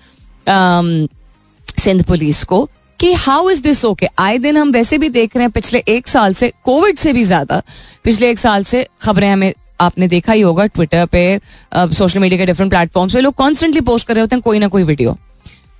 [1.77, 2.67] सिंध पुलिस को,
[2.99, 6.07] कि हाउ इज़ दिस ओके आए दिन हम वैसे भी देख रहे हैं, पिछले एक
[6.07, 7.61] साल से कोविड से भी ज़्यादा,
[8.03, 11.39] पिछले एक साल से खबरें हमें, आपने देखा ही होगा ट्विटर पे
[11.73, 14.67] सोशल मीडिया के डिफरेंट प्लेटफॉर्म्स पे लोग कॉन्स्टेंटली पोस्ट कर रहे होते हैं, कोई ना
[14.67, 15.17] कोई वीडियो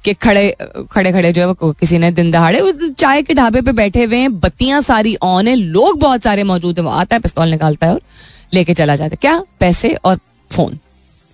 [0.05, 0.55] कि खड़े
[0.91, 4.39] खड़े खड़े जो है किसी ने दिन दहाड़े चाय के ढाबे पे बैठे हुए हैं,
[4.39, 7.93] बत्तियाँ सारी ऑन है, लोग बहुत सारे मौजूद है, वो आता है, पिस्तौल निकालता है
[7.93, 8.01] और
[8.53, 9.41] लेके चला जाता है। क्या?
[9.59, 10.19] पैसे और
[10.51, 10.77] फ़ोन।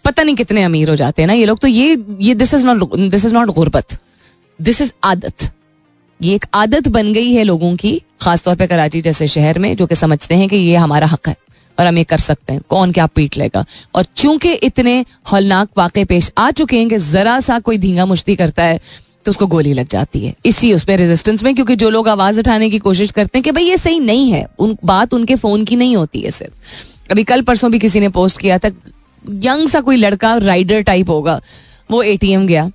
[0.05, 2.65] पता नहीं कितने अमीर हो जाते हैं ना ये लोग तो ये ये this is
[2.65, 3.97] not this is not गुर्बत।
[4.59, 5.51] दिस इज़ आदत।
[6.21, 9.85] ये एक आदत बन गई है लोगों की, खासतौर पे कराची जैसे शहर में, जो
[9.85, 11.35] कि समझते हैं कि ये हमारा हक है।
[11.77, 13.65] और हम ये कर सकते हैं। कौन क्या पीट लेगा?
[13.95, 18.35] और चूँकि इतने हौलनाक वाक़े पेश आ चुके हैं कि जरा सा कोई धींगा मुश्ती
[18.35, 18.79] करता है
[19.25, 22.69] तो उसको गोली लग जाती है। इसी उसमें रेजिस्टेंस में, क्योंकि जो लोग आवाज़ उठाने
[22.69, 25.75] की कोशिश करते हैं कि भाई ये सही नहीं है, उन, बात उनके फ़ोन की
[25.75, 28.71] नहीं होती है सिर्फ़। अभी कल परसों भी किसी ने पोस्ट किया था
[29.25, 31.39] यंग सा कोई लड़का राइडर टाइप होगा,
[31.91, 32.69] वो एटीएम गया।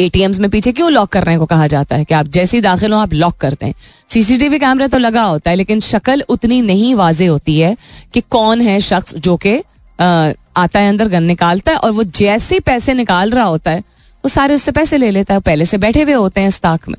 [0.00, 2.04] एटीएम्स में पीछे क्यों लॉक करने को कहा जाता है?
[2.04, 3.74] कि आप जैसे ही दाखिल हो, आप लॉक करते हैं।
[4.08, 7.76] सीसीटीवी कैमरा तो लगा होता है, लेकिन शक्ल उतनी नहीं वाजे होती है
[8.14, 9.56] कि कौन है शख्स जो कि
[9.98, 14.28] आता है अंदर, गन निकालता है, और वो जैसे पैसे निकाल रहा होता है, वो
[14.28, 16.96] सारे उससे पैसे ले लेता है, पहले से बैठे हुए होते हैं इस ताक में।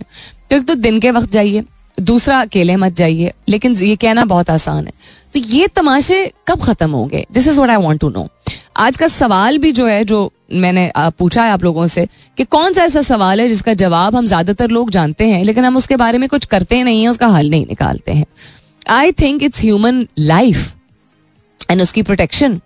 [0.50, 1.64] तो एक तो दिन के वक्त जाइए,
[1.98, 4.94] दूसरा अकेले मत जाइए, लेकिन ये कहना बहुत आसान है।
[5.34, 7.26] तो ये तमाशे कब खत्म होंगे?
[7.34, 8.28] This is what I want to know
[8.78, 12.08] आज का सवाल भी जो है, जो मैंने पूछा है आप लोगों से
[12.38, 15.78] कि कौन सा ऐसा सवाल है जिसका जवाब हम ज़्यादातर लोग जानते हैं, लेकिन हम
[15.78, 18.26] उसके बारे में कुछ करते नहीं है, उसका हल नहीं निकालते हैं।
[18.90, 20.74] I think it's human life
[21.72, 22.60] and उसकी प्रोटेक्शन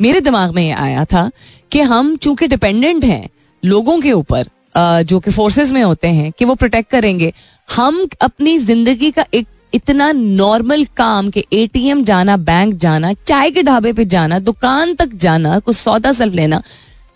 [0.00, 1.30] मेरे दिमाग में ये आया था
[1.72, 3.28] कि हम चूँकि डिपेंडेंट हैं
[3.62, 7.32] लोगों के ऊपर जो कि फोर्सेस में होते हैं कि वो प्रोटेक्ट करेंगे,
[7.68, 13.62] हम अपनी ज़िंदगी का एक इतना नॉर्मल काम के एटीएम जाना बैंक जाना, चाय के
[13.62, 16.62] ढाबे पे जाना, दुकान तक जाना, कुछ सौदा सल्फ लेना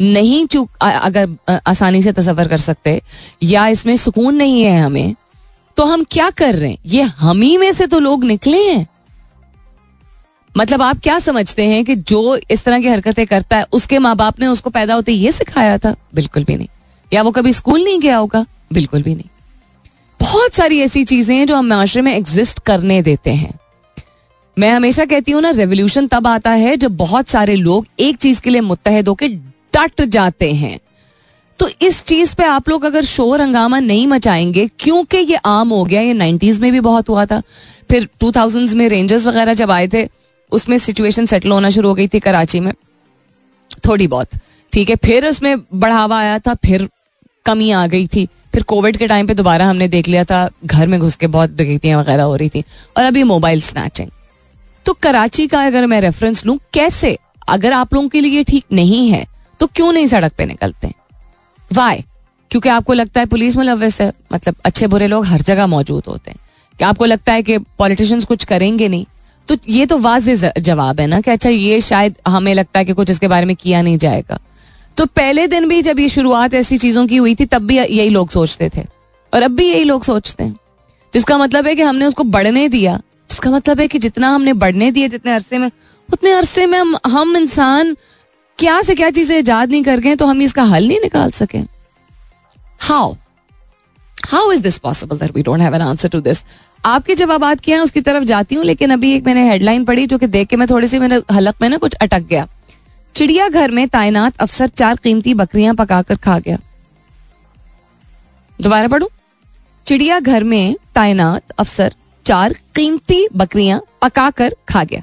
[0.00, 3.00] नहीं चूक अगर आसानी से तस्वर कर सकते,
[3.42, 5.14] या इसमें सुकून नहीं है हमें
[5.76, 6.78] तो हम क्या कर रहे हैं?
[6.86, 8.86] ये हम ही में से तो लोग निकले हैं।
[10.54, 14.14] मतलब आप क्या समझते हैं कि जो इस तरह की हरकतें करता है, उसके माँ
[14.16, 15.94] बाप ने उसको पैदा होते ये सिखाया था?
[16.14, 16.68] बिल्कुल भी नहीं।
[17.12, 18.44] या वो कभी स्कूल नहीं गया होगा?
[18.72, 19.28] बिल्कुल भी नहीं।
[20.20, 23.52] बहुत सारी ऐसी चीज़ें हैं जो हम माशरे में एग्जिस्ट करने देते हैं।
[24.56, 28.40] मैं हमेशा कहती हूँ ना रेवोल्यूशन तब आता है जब बहुत सारे लोग एक चीज़
[28.40, 29.28] के लिए मुतहद होकर
[29.76, 30.78] डट जाते हैं।
[31.58, 35.84] तो इस चीज़ पे आप लोग अगर शोर हंगामा नहीं मचाएँगे, क्योंकि ये आम हो
[35.84, 37.40] गया, ये नाइन्टीज में भी बहुत हुआ था,
[37.90, 40.06] फिर टू थाउज़ेंड में रेंजर्स वगैरह जब आए थे,
[40.52, 42.72] उसमें सिचुएशन सेटल होना शुरू हो गई थी कराची में।
[43.86, 44.28] थोड़ी बहुत,
[44.72, 46.88] ठीक है, फिर उसमें बढ़ावा आया था, फिर
[47.46, 50.86] कमी आ गई थी, फिर कोविड के टाइम पे दोबारा हमने देख लिया था, घर
[50.86, 52.64] में घुस के बहुत डकैतियाँ वगैरह हो रही थी,
[52.96, 54.10] और अभी मोबाइल स्नैचिंग
[54.86, 57.16] तो कराची का अगर मैं रेफरेंस लूँ, कैसे?
[57.48, 59.24] अगर आप लोगों के लिए ठीक नहीं है
[59.60, 60.94] तो क्यों नहीं सड़क पे निकलते?
[61.72, 62.04] वाई
[62.50, 66.30] क्योंकि आपको लगता है पुलिस मुलविस है। मतलब अच्छे बुरे लोग हर जगह मौजूद होते
[66.30, 66.38] हैं।
[66.78, 69.06] कि आपको लगता है कि पॉलिटिशियंस कुछ करेंगे नहीं।
[69.48, 72.92] तो ये तो वाज जवाब है ना कि अच्छा ये शायद हमें लगता है कि
[72.92, 74.38] कुछ इसके बारे में किया नहीं जाएगा।
[74.96, 78.08] तो पहले दिन भी जब ये शुरुआत ऐसी चीज़ों की हुई थी, तब भी यही
[78.08, 78.86] लोग सोचते थे।
[79.34, 80.56] और अब भी यही लोग सोचते हैं।
[81.14, 84.90] जिसका मतलब है कि हमने उसको बढ़ने दिया। जिसका मतलब है कि जितना हमने बढ़ने
[84.90, 85.70] दिया जितने अरसे में,
[86.12, 87.96] उतने अरसे में हम हम इंसान
[88.58, 91.58] क्या से क्या चीज़ें ईजाद नहीं कर गए तो हम इसका हल नहीं निकाल सके।
[92.80, 93.14] How
[94.18, 96.44] how is this possible that we don't have an answer to this
[96.84, 100.18] आपके जवाब क्या है, उसकी तरफ़ जाती हूँ, लेकिन अभी एक मैंने हेडलाइन पढ़ी, जो
[100.18, 102.46] कि देख के मैं थोड़ी सी मेरे हलक में ना कुछ अटक गया।
[103.14, 106.58] चिड़ियाघर में तैनात अफसर चार कीमती बकरियाँ पकाकर खा गया।
[108.58, 109.08] दोबारा पढ़ू?
[109.86, 111.94] चिड़ियाघर में तैनात अफसर
[112.26, 115.02] चार कीमती बकरियाँ पकाकर खा गया।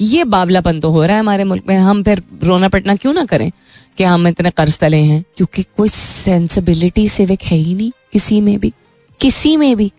[0.00, 3.24] ये बावलापन तो हो रहा है हमारे मुल्क में। हम फिर रोना पटना क्यों ना
[3.24, 3.50] करें
[3.98, 5.24] कि हम इतने कर्ज तले हैं?
[5.36, 8.72] क्योंकि कोई सेंसिबिलिटी सिविक है ही नहीं किसी में भी।
[9.20, 9.92] किसी में भी।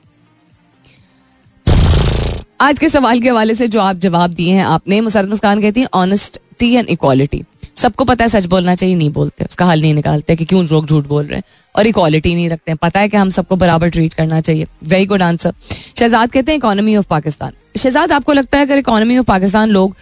[2.61, 5.81] आज के सवाल के हवाले से जो आप जवाब दिए हैं आपने, मुसरत मुस्कान कहती
[5.81, 7.43] है ऑनेस्टी एंड इक्वालिटी
[7.79, 10.87] सबको पता है सच बोलना चाहिए, नहीं बोलते। उसका हल नहीं निकालते कि क्यों लोग
[10.87, 11.43] झूठ बोल रहे हैं।
[11.75, 15.05] और इक्वालिटी नहीं रखते हैं। पता है कि हम सबको बराबर ट्रीट करना चाहिए। वेरी
[15.05, 15.53] गुड आंसर
[15.99, 19.95] शहजाद कहते हैं इकोनॉमी ऑफ़ पाकिस्तान शहजाद, आपको लगता है अगर इकोनॉमी ऑफ़ पाकिस्तान लोग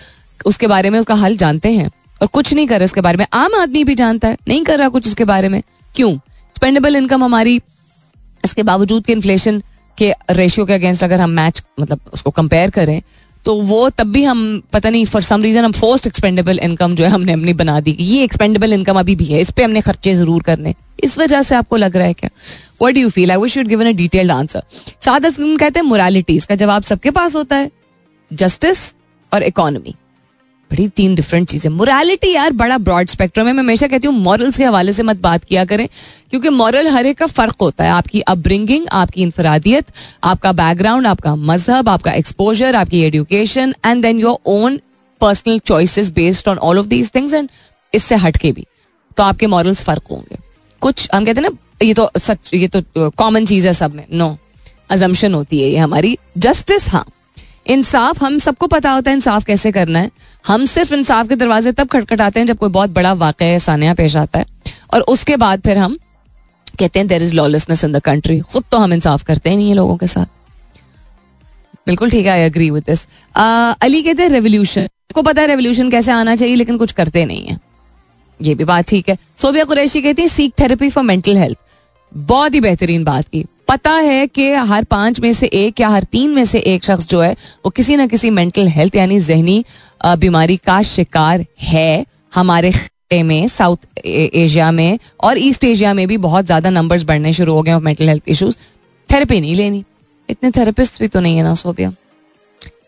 [0.46, 1.90] उसके बारे में उसका हल जानते हैं
[2.22, 4.80] और कुछ नहीं कर रहे उसके बारे में, आम आदमी भी जानता है, नहीं कर
[4.80, 5.62] रहा कुछ उसके बारे में।
[5.96, 6.18] क्यों?
[6.58, 7.62] स्पेंडेबल इनकम हमारी,
[8.46, 9.62] इसके बावजूद के इन्फ्लेशन
[9.98, 13.02] के रेशियो के अगेंस्ट अगर हम मैच मतलब उसको कंपेयर करें
[13.48, 14.40] तो वो तब भी हम,
[14.74, 17.96] पता नहीं फॉर सम रीजन हम फोर्स्ट एक्सपेंडेबल इनकम जो है हमने अपनी बना दी
[18.00, 20.74] ये एक्सपेंडेबल इनकम अभी भी है, इस पर हमने खर्चे ज़रूर करने।
[21.04, 22.30] इस वजह से आपको लग रहा है क्या?
[22.82, 24.64] What do feel I should given a detailed answer
[25.06, 27.72] साथ कहते हैं मोरालिटी इसका जवाब सबके पास होता है।
[28.32, 28.94] जस्टिस
[29.32, 29.96] और इकोनॉमी
[30.72, 34.58] बड़ी तीन डिफरेंट चीज़ें। मोरालिटी यार, बड़ा ब्रॉड स्पेक्ट्रम है। मैं हमेशा कहती हूँ मॉरल्स
[34.58, 35.88] के हवाले से मत बात किया करें,
[36.30, 39.92] क्योंकि मॉरल हर एक का फ़र्क होता है। आपकी अपब्रिंगिंग आपकी इंफरादियत
[40.24, 44.80] आपका बैकग्राउंड आपका मज़हब, आपका एक्सपोजर आपकी education and then your own
[45.22, 47.50] personal choices based on all of these things and
[47.94, 48.66] इससे हटके भी।
[49.18, 50.38] तो आपके मॉरल्स फ़र्क होंगे।
[50.82, 54.06] कुछ, हम कहते हैं ना, ये तो सच, ये तो कॉमन चीज़ है सब में।
[54.14, 54.38] No no.
[54.90, 57.06] अजम्पन होती है ये हमारी। जस्टिस हाँ।
[57.68, 60.12] इंसाफ, हम सबको पता होता है इंसाफ कैसे करना है।
[60.46, 64.16] हम सिर्फ़ इंसाफ के दरवाजे तब खटखटाते हैं जब कोई बहुत बड़ा वाक़ सानिया पेश
[64.18, 64.46] आता है।
[64.94, 65.98] और उसके बाद फिर हम
[66.80, 69.70] कहते हैं there is lawlessness in the country खुद तो हम इंसाफ करते ही नहीं
[69.70, 70.26] है लोगों के साथ।
[71.88, 73.06] बिल्कुल ठीक है I agree with this
[73.82, 77.46] Ali कहते हैं रेवोल्यूशन को पता है रेवोल्यूशन कैसे आना चाहिए, लेकिन कुछ करते नहीं
[77.46, 77.60] है।
[78.40, 81.58] ये भी बात ठीक है। सोबिया कुरैशी कहती है सीख थेरेपी फॉर मेंटल हेल्थ
[82.12, 86.04] बहुत ही बेहतरीन बात की। पता है कि हर पाँच में से एक या हर
[86.04, 87.32] तीन में से एक शख्स जो है
[87.66, 89.64] वो किसी ना किसी मेंटल हेल्थ यानी जहनी
[90.06, 92.06] बीमारी का शिकार है
[92.36, 92.74] हमारे
[93.14, 97.62] में साउथ एशिया में और ईस्ट एशिया में भी बहुत ज़्यादा नंबर्स बढ़ने शुरू हो
[97.64, 98.56] गए मेंटल हेल्थ इश्यूज़
[99.10, 99.84] थेरेपी नहीं लेनी।
[100.30, 101.92] इतने थेरेपिस्ट भी तो नहीं है ना सोबिया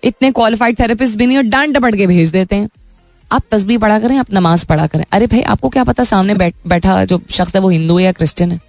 [0.03, 2.69] इतने क्वालिफाइड थेरेपिस्ट भी नहीं और डांट डपट के भेज देते हैं।
[3.31, 6.55] आप तस्बी पढ़ा करें आप नमाज़ पढ़ा करें। अरे भाई आपको क्या पता सामने बैठ,
[6.67, 8.59] बैठा जो शख्स है वो हिंदू है या क्रिश्चियन है?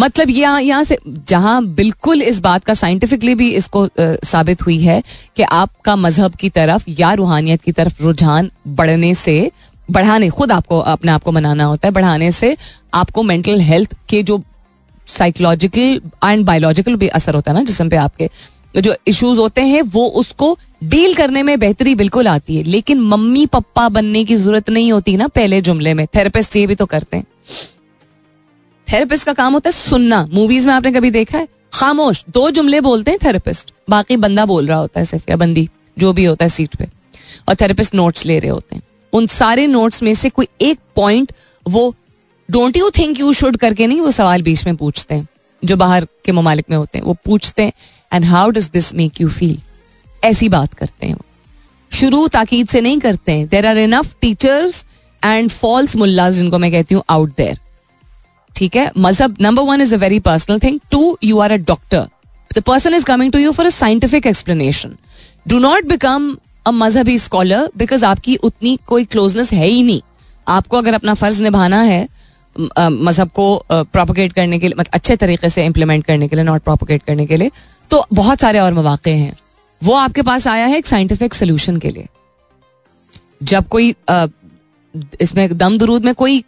[0.00, 5.02] मतलब यहाँ यहाँ से, जहाँ बिल्कुल इस बात का साइंटिफिकली भी इसको साबित हुई है
[5.36, 9.50] कि आपका मज़हब की तरफ़ या रूहानियत की तरफ़ रुझान बढ़ने से,
[9.88, 12.56] बढ़ाने, खुद आपको, अपने आप को मनाना होता है, बढ़ाने से
[12.94, 14.42] आपको मेंटल हेल्थ के जो
[15.08, 18.30] साइकोलॉजिकल एंड बायोलॉजिकल भी असर होता है ना, जिसम पे आपके
[18.76, 23.44] जो इश्यूज़ होते हैं, वो उसको डील करने में बेहतरी बिल्कुल आती है। लेकिन मम्मी
[23.46, 27.16] पप्पा बनने की ज़रूरत नहीं होती ना, पहले जुमले में। थेरेपिस्ट ये भी तो करते
[27.16, 27.24] हैं।
[28.92, 31.48] थेरेपिस्ट का काम होता है सुनना। मूवीज़ में आपने कभी देखा है?
[31.72, 35.68] खामोश। दो जुमले बोलते हैं थेरेपिस्ट बाकी बंदा बोल रहा होता है सिर्फ़ या बंदी,
[35.98, 36.88] जो भी होता है सीट पे।
[37.48, 38.82] और थेरेपिस्ट नोट्स ले रहे होते हैं।
[39.12, 41.32] उन सारे नोट्स में से कोई एक पॉइंट
[41.66, 41.94] वो
[42.50, 45.28] don't you think you should करके नहीं, वो सवाल बीच में पूछते हैं।
[45.62, 47.72] जो बाहर के ममालिक में होते हैं, वो पूछते हैं
[48.12, 49.58] and how does this make you feel
[50.24, 51.16] ऐसी बात करते हैं
[51.92, 54.84] शुरू ताकीद से नहीं करते हैं। There are enough teachers
[55.24, 57.58] and false मुल्लाज जिनको मैं कहती हूँ आउट देर
[58.56, 58.90] ठीक है?
[58.98, 62.06] मज़हब number one is a very personal thing to you are a doctor
[62.50, 64.96] the person is coming to you for a scientific explanation
[65.48, 66.36] do not become
[66.66, 70.00] a मजहबी scholar because आपकी उतनी कोई क्लोजनेस है ही नहीं.
[70.46, 72.08] आपको अगर अपना फ़र्ज़ निभाना है
[72.80, 76.62] मज़हब को प्रोपोगेट करने के लिए मतलब अच्छे तरीके से इम्प्लीमेंट करने के लिए नॉट
[76.62, 77.50] प्रोपोगेट करने के लिए
[77.90, 79.36] तो बहुत सारे और मौाक़े हैं.
[79.82, 82.06] वो आपके पास आया है एक साइंटिफिक सोल्यूशन के लिए.
[83.42, 83.94] जब कोई
[85.20, 86.42] इसमें दम दरूद में कोई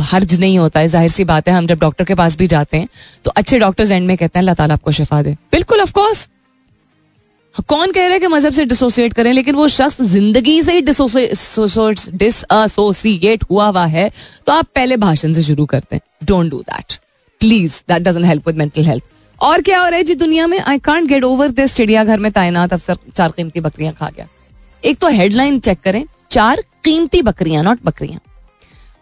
[0.00, 2.76] हर्ज नहीं होता है, ज़ाहिर सी बात है, हम जब डॉक्टर के पास भी जाते
[2.76, 2.88] हैं
[3.24, 6.28] तो अच्छे डॉक्टर्स एंड में कहते हैं, अल्लाह ताला आपको शिफा दे। बिल्कुल ऑफ़ कोर्स
[7.68, 10.80] कौन कह रहा है कि मज़हब से डिसोसिएट करें, लेकिन वो शख्स ज़िंदगी से ही
[10.82, 11.98] डिसोसिएट
[13.50, 14.10] हुआ हुआ है
[14.46, 16.92] तो आप पहले भाषण से शुरू करते हैं। Don't do that
[17.40, 19.02] please that doesn't help with mental health
[19.40, 20.58] और क्या हो रहा है जी दुनिया में?
[20.58, 24.26] I can't get over this चिड़ियाघर में तैनात अफसर चार कीमती बकरियाँ खा गया।
[24.82, 28.20] एक तो हेडलाइन चेक करें, चार कीमती बकरियाँ नॉट बकरियाँ।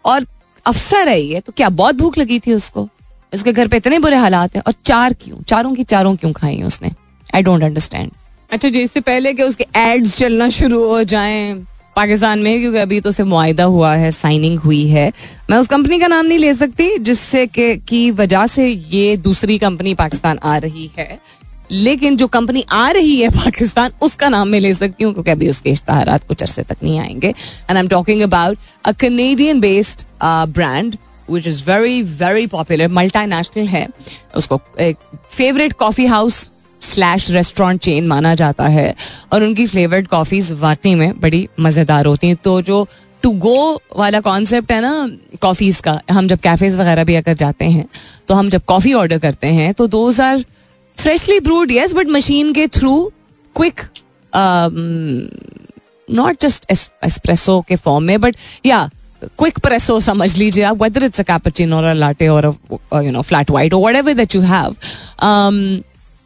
[0.05, 0.25] और
[0.67, 2.87] अफसर है ये तो क्या बहुत भूख लगी थी उसको?
[3.33, 5.41] उसके घर पे इतने बुरे हालात हैं, और चार क्यों?
[5.43, 6.91] चारों की चारों क्यों खाई उसने?
[7.35, 8.11] आई डोंट अंडरस्टैंड
[8.51, 11.53] अच्छा जी इससे पहले कि उसके एड्स चलना शुरू हो जाएँ,
[11.95, 15.11] पाकिस्तान में, क्योंकि अभी तो सिर्फ़ मुआदा हुआ है साइनिंग हुई है।
[15.49, 19.93] मैं उस कंपनी का नाम नहीं ले सकती, जिससे की वजह से ये दूसरी कंपनी
[19.93, 21.19] पाकिस्तान आ रही है।
[21.71, 25.49] लेकिन जो कंपनी आ रही है पाकिस्तान, उसका नाम मैं ले सकती हूँ, क्योंकि अभी
[25.49, 30.03] उसके इश्तहार कुछ अरसे तक नहीं आएँगे। And I am talking about a Canadian based
[30.23, 30.95] brand
[31.29, 32.87] which is very very popular
[33.25, 33.87] multinational है।
[34.37, 34.97] उसको एक
[35.31, 36.47] favourite coffee house
[36.81, 38.93] slash restaurant chain माना जाता है।
[39.33, 42.87] और उनकी फ्लेवर्ड कॉफीज वाकई में बड़ी मज़ेदार होती हैं। तो जो
[43.23, 45.09] टू गो वाला कॉन्सेप्ट है ना
[45.41, 47.85] कॉफीज का, हम जब कैफेज वगैरह भी अगर जाते हैं
[48.27, 50.43] तो हम जब कॉफ़ी ऑर्डर करते हैं तो those are
[50.97, 52.93] freshly brewed yes but machine के through
[53.55, 53.81] quick
[56.07, 58.35] not just espresso के फॉर्म में बट
[58.65, 58.89] या
[59.23, 62.45] क्विक प्रेसो समझ लीजिए आप whether it's a or latte or
[63.03, 64.75] you know flat white or ever that you have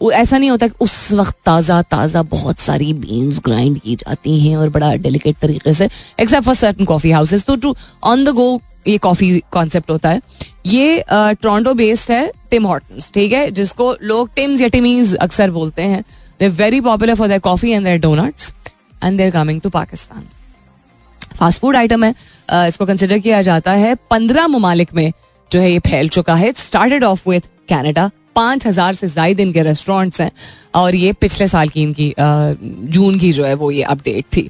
[0.02, 4.56] ऐसा नहीं होता कि उस वक्त ताज़ा ताज़ा बहुत सारी बीन्स ग्राइंड की जाती हैं
[4.58, 8.62] और बड़ा डेलिकेट तरीके से except for certain coffee houses तो टू ऑन द गो
[8.86, 10.22] ये कॉफ़ी कॉन्सेप्ट होता है।
[10.66, 13.50] ये टोरंटो बेस्ड है टिम हॉर्टन्स ठीक है?
[13.52, 16.04] जिसको लोग टिम्स या टिमीज अक्सर बोलते हैं।
[16.40, 18.54] They very popular for their coffee and their donuts
[19.04, 20.28] and they're coming to Pakistan
[21.36, 22.14] fast food item है।
[22.68, 25.12] इसको कंसिडर किया जाता है। पंद्रह ममालिक में
[25.52, 29.62] जो है ये फैल चुका है। स्टार्टेड ऑफ़ विथ कैनेडा पाँच हज़ार से जायद इनके
[29.64, 30.32] रेस्टोरेंट्स हैं।
[30.76, 34.50] और ये पिछले साल की इनकी जून की जो है वो ये अपडेट थी।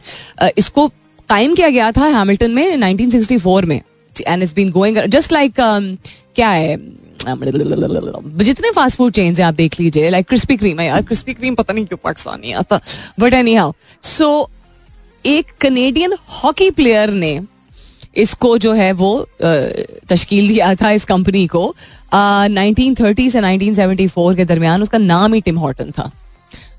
[0.57, 0.87] इसको
[1.29, 3.81] कायम किया गया था हैमिल्टन में 1964 में।
[4.19, 6.75] And it's been going just like क्या है?
[7.21, 11.55] जितने फास्ट फ़ूड चेन्स हैं, आप देख लीजिए लाइक क्रिस्पी क्रीम है यार क्रिस्पी क्रीम
[11.55, 12.79] पता नहीं क्यों पाकिस्तानी आता
[13.19, 13.71] बट एनी हाउ
[14.03, 14.49] सो
[15.25, 17.39] एक कनेडियन हॉकी प्लेयर ने
[18.15, 19.27] इसको जो है वो
[20.09, 21.73] तश्कील दिया था इस कंपनी को
[22.13, 26.11] नाइनटीन थर्टी से नाइनटीन सेवेंटी फोर के दरमियान उसका नाम ही टिम हॉर्टन था,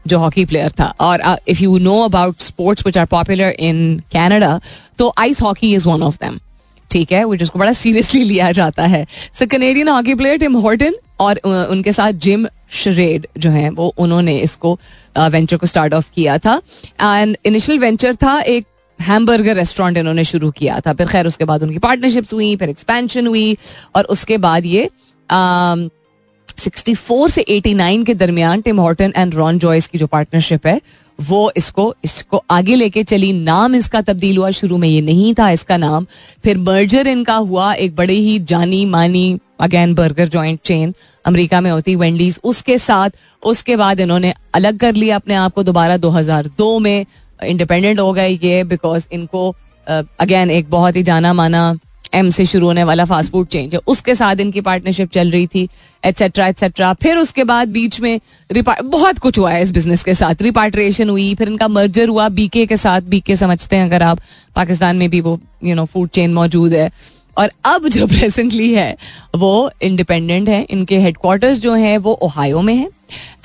[0.06, 4.60] जो हॉकी प्लेयर था। और if you know about sports which are popular in Canada
[4.98, 6.38] तो ice hockey is one of them
[6.90, 9.06] ठीक है वो जिसको बड़ा सीरियसली लिया जाता है।
[9.38, 14.38] So Canadian hockey player Tim Horton और उनके साथ जिम श्रेड जो है, वो उन्होंने
[14.40, 14.78] इसको
[15.18, 16.60] वेंचर को स्टार्ट ऑफ़ किया था।
[17.00, 18.66] एंड इनिशियल वेंचर था एक
[18.98, 23.26] हैमबर्गर रेस्टोरेंट इन्होंने शुरू किया था। फिर खैर, उसके बाद उनकी पार्टनरशिप्स हुई, फिर एक्सपेंशन
[23.26, 23.56] हुई
[23.96, 24.88] और उसके बाद ये
[26.62, 30.80] 64 से 89 के दरमियान Tim Horton and Ron Joyce की जो पार्टनरशिप है,
[31.18, 35.50] वो इसको इसको आगे लेके चली। नाम इसका तब्दील हुआ, शुरू में ये नहीं था
[35.50, 36.06] इसका नाम।
[36.44, 40.94] फिर मर्जर इनका हुआ, एक बड़े ही जानी मानी again burger joint chain
[41.24, 43.10] America में होती वेंडीज उसके साथ,
[43.42, 47.04] उसके बाद इन्होंने अलग कर लिया अपने आप को दोबारा 2002 में।
[47.42, 49.48] इंडिपेंडेंट हो गए ये बिकॉज़ इनको
[49.86, 51.72] अगेन एक बहुत ही जाना माना
[52.14, 55.46] एम से शुरू होने वाला फास्ट फ़ूड चेंज है। उसके साथ इनकी पार्टनरशिप चल रही
[55.46, 55.68] थी
[56.02, 60.42] एटसेट्रा एटसेट्रा फिर उसके बाद बीच में बहुत कुछ हुआ है इस बिज़नेस के साथ।
[60.42, 64.20] रिपार्ट्रेशन हुई फिर इनका मर्जर हुआ बीके के साथ। बीके समझते हैं अगर आप
[64.56, 66.90] पाकिस्तान में भी वो यू नो फ़ूड चेन मौजूद है।
[67.38, 68.96] और अब जो प्रेजेंटली है
[69.36, 72.86] वो इंडिपेंडेंट है। इनके हेडक्वार्टर्स जो हैं वो ओहायो में है।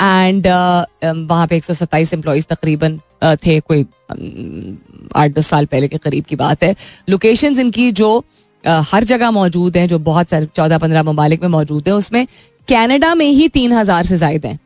[0.02, 5.48] एंड uh, वहाँ पे एक सौ सत्ताईस एम्प्लॉज तकरीबन uh, थे। कोई um, आठ दस
[5.48, 6.76] साल पहले के करीब की बात है।
[7.10, 8.24] लोकेशन इनकी जो
[8.64, 12.26] हर जगह मौजूद हैं, जो बहुत सारे चौदह पंद्रह ममालिक में मौजूद है, उसमें
[12.68, 14.60] कैनेडा में ही तीन हज़ार से जायद हैं।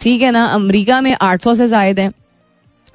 [0.00, 0.44] ठीक है ना?
[0.46, 2.12] अमरीका में आठ सौ से जायद हैं।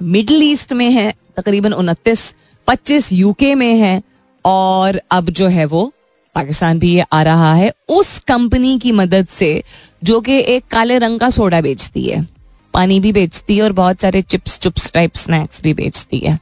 [0.02, 2.34] मिडल ईस्ट में है, तकरीबन उनतीस,
[2.68, 4.02] पच्चीस यूके में है,
[4.44, 5.92] और अब जो है वो
[6.36, 9.62] पाकिस्तान भी ये आ रहा है उस कंपनी की मदद से,
[10.04, 12.26] जो कि एक काले रंग का सोडा बेचती है।
[12.74, 16.38] पानी भी बेचती है और बहुत सारे चिप्स चुप्स टाइप स्नैक्स भी बेचती है।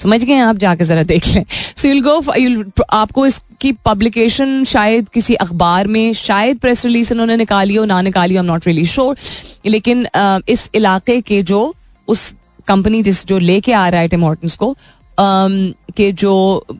[0.00, 0.56] समझ गए आप?
[0.56, 1.44] जाके जरा देख लें।
[1.76, 7.74] सो यूल गो आपको इसकी पब्लिकेशन शायद किसी अखबार में, शायद प्रेस रिलीज़ इन्होंने निकाली
[7.74, 9.16] हो, ना निकाली हो नॉट रियली श्योर
[9.66, 10.06] लेकिन
[10.48, 11.74] इस इलाके के जो,
[12.08, 12.34] उस
[12.68, 14.76] कंपनी जिस, जो लेके आ रहा है टिम हॉर्टन्स को
[15.96, 16.32] के जो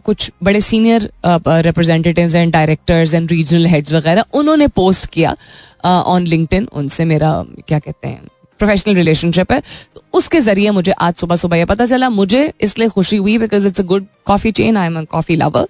[0.05, 5.37] कुछ बड़े senior representatives and directors and regional heads वगैरह, उन्होंने पोस्ट किया
[5.85, 7.33] ऑन लिंक्डइन उनसे मेरा,
[7.69, 8.23] क्या कहते हैं
[8.59, 9.61] प्रोफेशनल रिलेशनशिप है
[9.95, 13.67] तो उसके ज़रिए मुझे आज सुबह सुबह यह पता चला। मुझे इसलिए खुशी हुई because
[13.69, 15.67] it's a good coffee chain I am coffee lover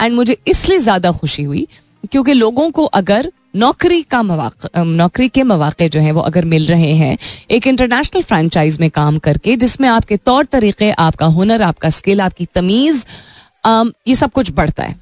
[0.00, 1.66] and मुझे इसलिए ज़्यादा खुशी हुई
[2.12, 6.66] क्योंकि लोगों को अगर नौकरी का मौका नौकरी के मौके जो है वो अगर मिल
[6.66, 7.16] रहे हैं,
[7.50, 12.46] एक इंटरनेशनल फ्रेंचाइज में काम करके जिसमें आपके तौर तरीके, आपका हुनर, आपका स्किल आपकी
[12.54, 13.04] तमीज
[13.66, 14.96] ये सब कुछ बढ़ता है।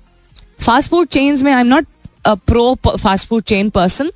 [0.61, 1.86] फास्ट फ़ूड चेन्स में I am not
[2.26, 4.11] pro fast food chain person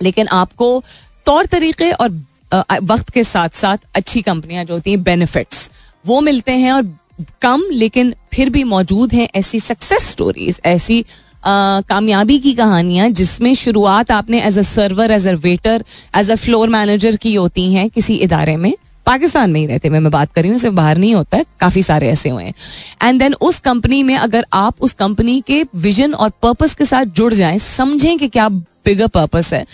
[0.00, 0.82] लेकिन आपको
[1.26, 2.10] तौर तरीके और
[2.52, 5.70] वक्त के साथ साथ अच्छी कंपनियाँ जो होती हैं बेनिफिट्स
[6.06, 6.96] वो मिलते हैं और
[7.42, 11.04] कम लेकिन फिर भी मौजूद हैं ऐसी सक्सेस स्टोरीज ऐसी
[11.46, 15.84] कामयाबी की कहानियाँ जिसमें शुरुआत आपने as a server as a waiter
[16.16, 18.72] as a floor manager की होती हैं किसी इदारे में।
[19.06, 21.44] पाकिस्तान में ही रहते हुए मैं बात कर रही हूँ सिर्फ़ बाहर नहीं होता है
[21.60, 22.54] काफ़ी सारे ऐसे हुए हैं।
[23.02, 27.04] एंड देन उस कंपनी में अगर आप उस कंपनी के विजन और पर्पस के साथ
[27.16, 29.64] जुड़ जाएँ, समझें कि क्या बिगर पर्पस है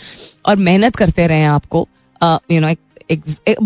[0.47, 1.87] और मेहनत करते रहें आपको
[2.23, 3.23] यू नो एक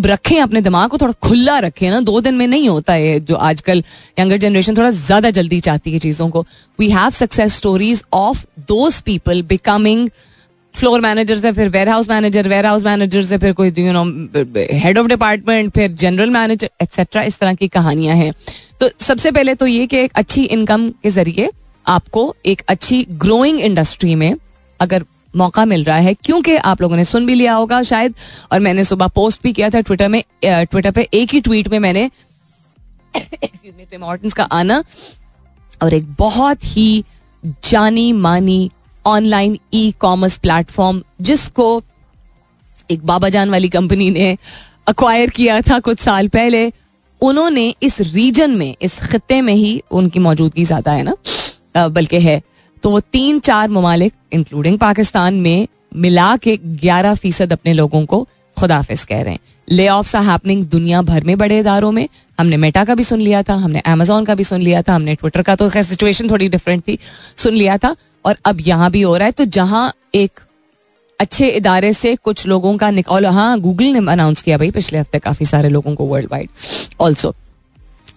[0.07, 3.35] रखें अपने दिमाग को, थोड़ा खुला रखें ना। दो दिन में नहीं होता है जो
[3.37, 3.83] आजकल
[4.19, 6.45] यंगर जनरेशन थोड़ा ज़्यादा जल्दी चाहती है चीज़ों को।
[6.79, 10.09] We have success stories of those people becoming
[10.75, 14.05] floor manager से फिर warehouse manager warehouse manager से फिर कोई you know
[14.75, 18.33] head of department फिर जनरल मैनेजर एक्सेट्रा इस तरह की कहानियाँ हैं।
[18.81, 21.51] तो सबसे पहले तो ये कि एक अच्छी इनकम के ज़रिए
[21.87, 24.35] आपको एक अच्छी ग्रोइंग इंडस्ट्री में
[24.81, 25.05] अगर
[25.35, 28.15] मौका मिल रहा है, क्योंकि आप लोगों ने सुन भी लिया होगा शायद,
[28.53, 31.79] और मैंने सुबह पोस्ट भी किया था ट्विटर में ट्विटर पे एक ही ट्वीट में
[31.79, 32.11] मैंने
[33.15, 34.83] टिम का आना,
[35.81, 37.05] और एक बहुत ही
[37.63, 38.71] जानी मानी
[39.05, 41.83] ऑनलाइन ई कॉमर्स प्लेटफॉर्म जिसको
[42.91, 44.37] एक बाबा जान वाली कंपनी ने
[44.89, 46.73] अक्वायर किया था कुछ साल पहले,
[47.21, 52.41] उन्होंने इस रीजन में, इस खत्ते में ही उनकी मौजूदगी ज़्यादा है ना बल्कि है।
[52.79, 58.27] तो वो तीन चार ममालिक इंक्लूडिंग पाकिस्तान में, मिला के ग्यारह फ़ीसद अपने लोगों को
[58.57, 62.09] खुदाफिज कह रहे हैं। ले ऑफ़ आर हैपनिंग दुनिया भर में बड़े इदारों में।
[62.39, 65.15] हमने मेटा का भी सुन लिया था, हमने अमेजोन का भी सुन लिया था, हमने
[65.15, 66.99] ट्विटर का तो खैर सिचुएशन थोड़ी डिफरेंट थी,
[67.37, 70.41] सुन लिया था। और अब यहाँ भी हो रहा है तो जहाँ एक
[71.21, 75.19] अच्छे इदारे से कुछ लोगों का निकाल हाँ गूगल ने अनाउंस किया भाई पिछले हफ़्ते
[75.19, 76.49] काफ़ी सारे लोगों को वर्ल्ड वाइड
[77.01, 77.35] ऑल्सो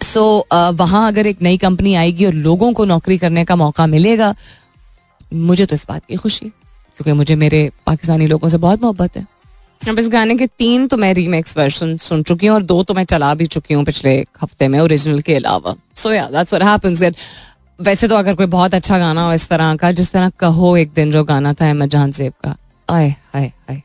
[0.02, 4.34] सो वहाँ अगर एक नई कंपनी आएगी और लोगों को नौकरी करने का मौका मिलेगा,
[5.32, 9.26] मुझे तो इस बात की खुशी क्योंकि मुझे मेरे पाकिस्तानी लोगों से बहुत मोहब्बत है।
[9.82, 12.94] अब इस गाने के तीन तो मैं रीमेक्स वर्जन सुन चुकी हूँ और दो तो
[12.94, 17.16] मैं चला भी चुकी हूँ पिछले हफ़्ते में ओरिजिनल के अलावा। सो या दैट्स व्हाट
[17.80, 20.92] वैसे तो अगर कोई बहुत अच्छा गाना हो इस तरह का, जिस तरह कहो एक
[20.96, 22.56] दिन जो गाना था अहमद जहान सेब का
[22.90, 23.82] आय हाय हाय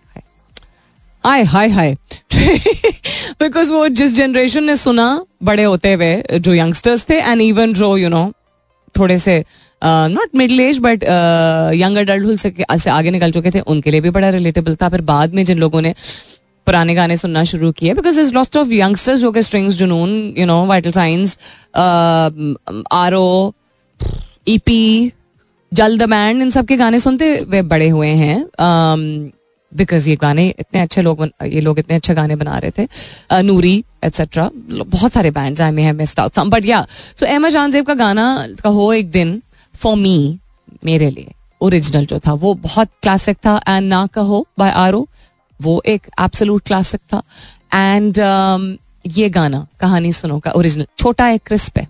[1.25, 1.97] आय हाय हाय।
[3.41, 5.07] बिकॉज़ वो जिस जनरेशन ने सुना
[5.45, 8.31] बड़े होते हुए जो यंगस्टर्स थे एंड इवन जो यू नो
[8.95, 9.45] थोड़े से
[9.83, 11.05] not middle age but
[11.75, 15.35] young adult से, आगे निकल चुके थे उनके लिए भी बड़ा रिलेटेबल था। फिर बाद
[15.35, 15.95] में जिन लोगों ने
[16.67, 20.47] पुराने गाने सुनना शुरू किए because is lost of youngsters जो कि Strings Junoon you
[20.47, 21.37] know Vital Signs
[21.77, 23.53] R O
[24.49, 25.12] E EP
[25.73, 28.39] जल्द बैंड इन सब के गाने सुनते वे बड़े हुए हैं।
[29.77, 33.41] बिकॉज़ ये गाने इतने अच्छे लोग ये लोग इतने अच्छे गाने बना रहे थे। uh,
[33.43, 34.51] नूरी एट्सेट्रा
[34.87, 36.87] बहुत सारे band I may have missed out some but yeah
[37.20, 38.27] so Ahmed Janzeb का गाना
[38.62, 39.41] का हो एक दिन
[39.74, 40.39] फॉर मी
[40.85, 45.07] मेरे लिए ओरिजिनल जो था वो बहुत क्लासिक था एंड ना कहो बाय आरो
[45.61, 47.22] वो एक एब्सोलूट क्लासिक था।
[47.74, 48.77] एंड um,
[49.16, 51.89] ये गाना कहानी सुनो का ओरिजिनल छोटा एक क्रिस्प है।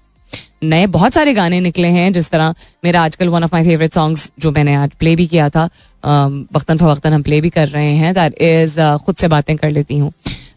[0.63, 4.31] नए बहुत सारे गाने निकले हैं जिस तरह मेरा आजकल one of my favourite songs
[4.39, 5.69] जो मैंने आज प्ले भी किया था
[6.07, 9.57] um, वक्तन फवक्तन हम प्ले भी कर रहे हैं। दैट इज़ uh, खुद से बातें
[9.57, 10.13] कर लेती हूँ।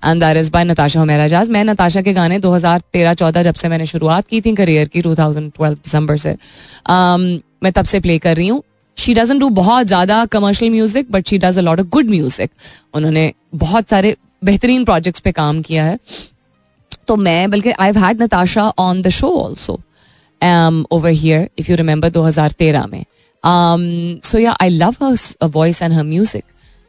[0.05, 3.85] And that is by Natasha मेरा जाज मैं नताशा के गाने 2013-14 जब से मैंने
[3.85, 7.21] शुरुआत की थी करियर की 2012 दिसंबर से um,
[7.63, 8.61] मैं तब से प्ले कर रही हूँ।
[8.97, 12.51] शी डजन डू बहुत ज़्यादा commercial music but she does a lot of good music
[12.93, 15.97] उन्होंने बहुत सारे बेहतरीन प्रोजेक्ट्स पे काम किया है।
[17.07, 19.79] तो मैं बल्कि I had Natasha on the show also
[20.91, 23.03] over here if you remember 2013 में।
[23.43, 26.43] So yeah I love her voice and her music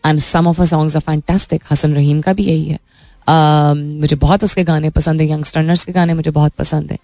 [0.05, 2.79] and some of her songs are fantastic Hasan Rahim का भी यही है
[4.01, 5.31] मुझे बहुत उसके गाने पसंद है.
[5.31, 6.99] यंगस्टर्नर्स के गाने मुझे बहुत पसंद है.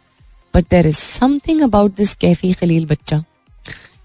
[0.55, 3.23] But there is something about this Kaifi Khalil बच्चा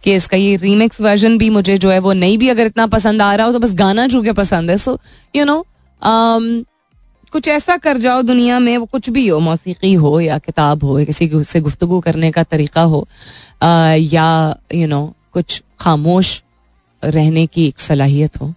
[0.04, 3.22] कि इसका ये रीमिक्स वर्जन भी मुझे जो है वो नहीं भी अगर इतना पसंद
[3.22, 4.78] आ रहा हो तो बस गाना चूँकि पसंद है.
[4.78, 5.00] सो
[5.36, 5.64] यू नो
[7.34, 10.98] कुछ ऐसा कर जाओ दुनिया में, वो कुछ भी हो, मौसीकी हो या किताब हो,
[11.06, 13.08] किसी से गुफ्तगु करने का तरीका हो
[13.64, 15.02] या यू नो
[15.34, 16.42] कुछ खामोश
[17.04, 18.48] रहने की एक सलाहियत हो।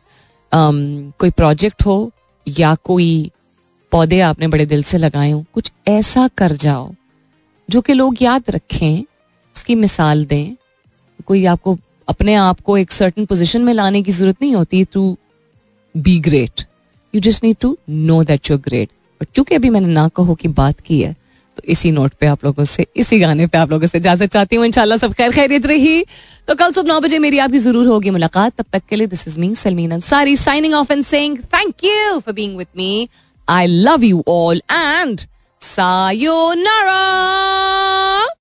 [0.53, 2.13] um, कोई प्रोजेक्ट हो
[2.49, 3.31] या कोई
[3.93, 6.95] पौधे आपने बड़े दिल से लगाए हो कुछ ऐसा कर जाओ
[7.71, 9.05] जो कि लोग याद रखें
[9.57, 10.57] उसकी मिसाल दें।
[11.27, 15.19] कोई आपको अपने आप को एक सर्टन पोजिशन में लाने की ज़रूरत नहीं होती to
[15.97, 16.63] be great
[17.15, 18.89] you just need to know that you great
[19.21, 21.17] but क्योंकि अभी मैंने ना कहो की बात की है
[21.57, 24.57] तो इसी नोट पे आप लोगों से, इसी गाने पे आप लोगों से इजाज़त चाहती
[24.57, 26.05] हूँ। इंशाल्लाह सब खैर खैरियत रही।
[26.49, 29.29] तो कल सुबह नौ बजे मेरी आपकी ज़रूर होगी मुलाकात। तब तक के लिए this
[29.29, 33.09] is me Salmeen Ansari signing off and saying thank you for being with me
[33.49, 35.21] I love you all and
[35.61, 37.05] sayonara.